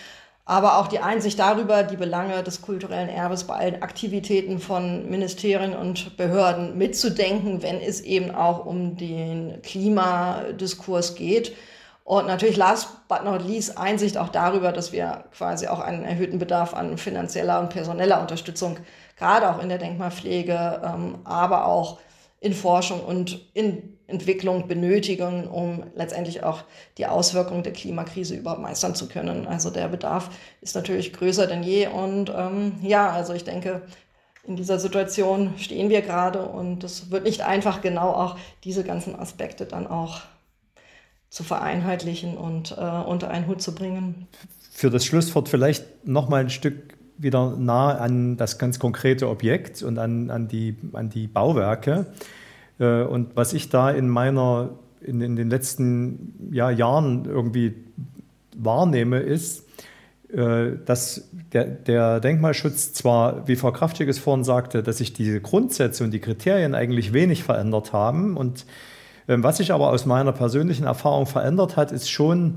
[0.45, 5.73] aber auch die Einsicht darüber, die Belange des kulturellen Erbes bei allen Aktivitäten von Ministerien
[5.73, 11.55] und Behörden mitzudenken, wenn es eben auch um den Klimadiskurs geht.
[12.03, 16.39] Und natürlich last but not least Einsicht auch darüber, dass wir quasi auch einen erhöhten
[16.39, 18.77] Bedarf an finanzieller und personeller Unterstützung,
[19.17, 21.99] gerade auch in der Denkmalpflege, ähm, aber auch
[22.39, 26.63] in Forschung und in Entwicklung benötigen, um letztendlich auch
[26.97, 29.47] die Auswirkungen der Klimakrise überhaupt meistern zu können.
[29.47, 30.29] Also der Bedarf
[30.59, 31.87] ist natürlich größer denn je.
[31.87, 33.83] Und ähm, ja, also ich denke,
[34.43, 39.17] in dieser Situation stehen wir gerade und es wird nicht einfach, genau auch diese ganzen
[39.17, 40.21] Aspekte dann auch
[41.31, 44.27] zu vereinheitlichen und äh, unter einen Hut zu bringen.
[44.69, 49.81] Für das Schlusswort vielleicht noch mal ein Stück wieder nah an das ganz konkrete Objekt
[49.81, 52.07] und an, an, die, an die Bauwerke.
[52.79, 57.75] Äh, und was ich da in meiner, in, in den letzten ja, Jahren irgendwie
[58.57, 59.65] wahrnehme, ist,
[60.33, 65.39] äh, dass der, der, Denkmalschutz zwar, wie Frau Kraftschick es vorhin sagte, dass sich diese
[65.39, 68.35] Grundsätze und die Kriterien eigentlich wenig verändert haben.
[68.35, 68.65] Und
[69.37, 72.55] was sich aber aus meiner persönlichen Erfahrung verändert hat, ist schon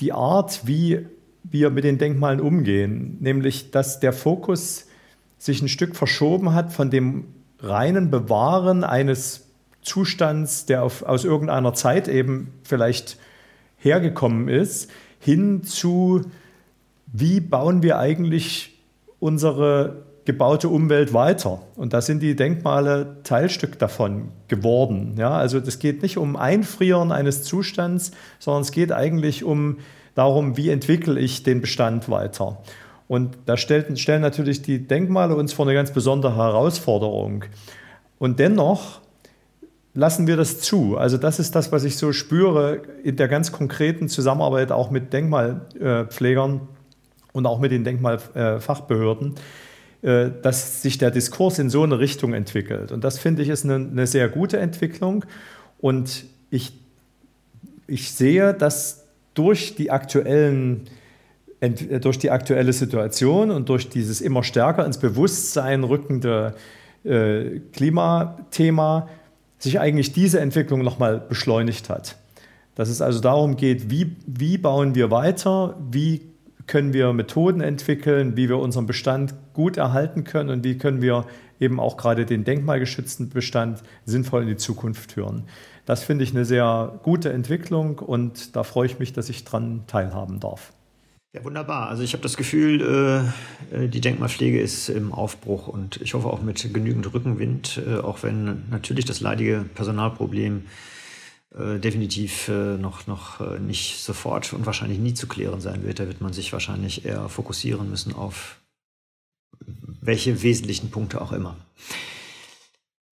[0.00, 1.06] die Art, wie
[1.42, 3.16] wir mit den Denkmalen umgehen.
[3.20, 4.86] Nämlich, dass der Fokus
[5.38, 7.24] sich ein Stück verschoben hat von dem
[7.60, 9.48] reinen Bewahren eines
[9.82, 13.18] Zustands, der auf, aus irgendeiner Zeit eben vielleicht
[13.78, 14.90] hergekommen ist,
[15.20, 16.22] hin zu,
[17.06, 18.78] wie bauen wir eigentlich
[19.20, 21.60] unsere gebaute Umwelt weiter.
[21.76, 25.14] Und da sind die Denkmale Teilstück davon geworden.
[25.16, 29.78] Ja, also es geht nicht um Einfrieren eines Zustands, sondern es geht eigentlich um
[30.14, 32.58] darum, wie entwickle ich den Bestand weiter.
[33.08, 37.44] Und da stellen, stellen natürlich die Denkmale uns vor eine ganz besondere Herausforderung.
[38.18, 39.00] Und dennoch
[39.94, 40.96] lassen wir das zu.
[40.98, 45.12] Also das ist das, was ich so spüre in der ganz konkreten Zusammenarbeit auch mit
[45.12, 46.62] Denkmalpflegern
[47.32, 49.40] und auch mit den Denkmalfachbehörden, äh,
[50.06, 52.92] dass sich der Diskurs in so eine Richtung entwickelt.
[52.92, 55.24] Und das finde ich ist eine, eine sehr gute Entwicklung.
[55.78, 56.72] Und ich,
[57.88, 60.88] ich sehe, dass durch die aktuellen
[62.02, 66.54] durch die aktuelle Situation und durch dieses immer stärker ins Bewusstsein rückende
[67.02, 69.08] äh, Klimathema
[69.58, 72.16] sich eigentlich diese Entwicklung nochmal beschleunigt hat.
[72.74, 76.20] Dass es also darum geht, wie, wie bauen wir weiter, wie
[76.66, 81.26] können wir Methoden entwickeln, wie wir unseren Bestand gut erhalten können und wie können wir
[81.60, 85.44] eben auch gerade den denkmalgeschützten Bestand sinnvoll in die Zukunft führen.
[85.84, 89.84] Das finde ich eine sehr gute Entwicklung und da freue ich mich, dass ich daran
[89.86, 90.72] teilhaben darf.
[91.32, 91.88] Ja, wunderbar.
[91.88, 92.80] Also ich habe das Gefühl,
[93.72, 97.98] äh, äh, die Denkmalpflege ist im Aufbruch und ich hoffe auch mit genügend Rückenwind, äh,
[97.98, 100.64] auch wenn natürlich das leidige Personalproblem
[101.54, 106.00] definitiv noch, noch nicht sofort und wahrscheinlich nie zu klären sein wird.
[106.00, 108.60] Da wird man sich wahrscheinlich eher fokussieren müssen auf
[110.00, 111.56] welche wesentlichen Punkte auch immer.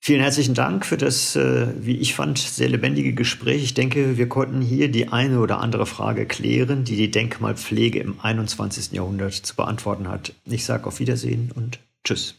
[0.01, 3.65] Vielen herzlichen Dank für das, äh, wie ich fand, sehr lebendige Gespräch.
[3.65, 8.21] Ich denke, wir konnten hier die eine oder andere Frage klären, die die Denkmalpflege im
[8.21, 8.93] 21.
[8.93, 10.35] Jahrhundert zu beantworten hat.
[10.45, 12.35] Ich sage auf Wiedersehen und Tschüss.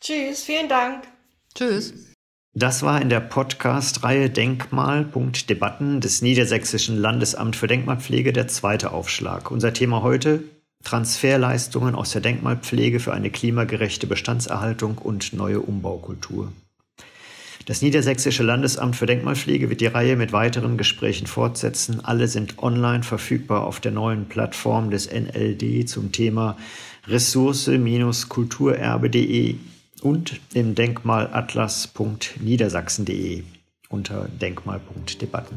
[0.00, 1.04] Tschüss, vielen Dank.
[1.54, 2.07] Tschüss.
[2.54, 9.50] Das war in der Podcast-Reihe Denkmal.debatten des Niedersächsischen Landesamt für Denkmalpflege der zweite Aufschlag.
[9.50, 10.42] Unser Thema heute
[10.82, 16.52] Transferleistungen aus der Denkmalpflege für eine klimagerechte Bestandserhaltung und neue Umbaukultur.
[17.66, 22.02] Das Niedersächsische Landesamt für Denkmalpflege wird die Reihe mit weiteren Gesprächen fortsetzen.
[22.02, 26.56] Alle sind online verfügbar auf der neuen Plattform des NLD zum Thema
[27.06, 29.56] ressource-kulturerbe.de
[30.02, 33.44] und im Denkmalatlas.niedersachsen.de
[33.88, 35.56] unter Denkmal.debatten.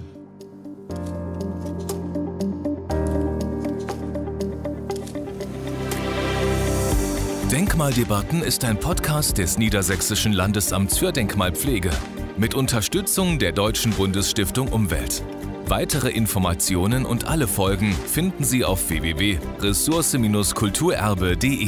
[7.51, 11.89] Denkmaldebatten ist ein Podcast des Niedersächsischen Landesamts für Denkmalpflege
[12.37, 15.21] mit Unterstützung der Deutschen Bundesstiftung Umwelt.
[15.65, 21.67] Weitere Informationen und alle Folgen finden Sie auf www.ressource-kulturerbe.de.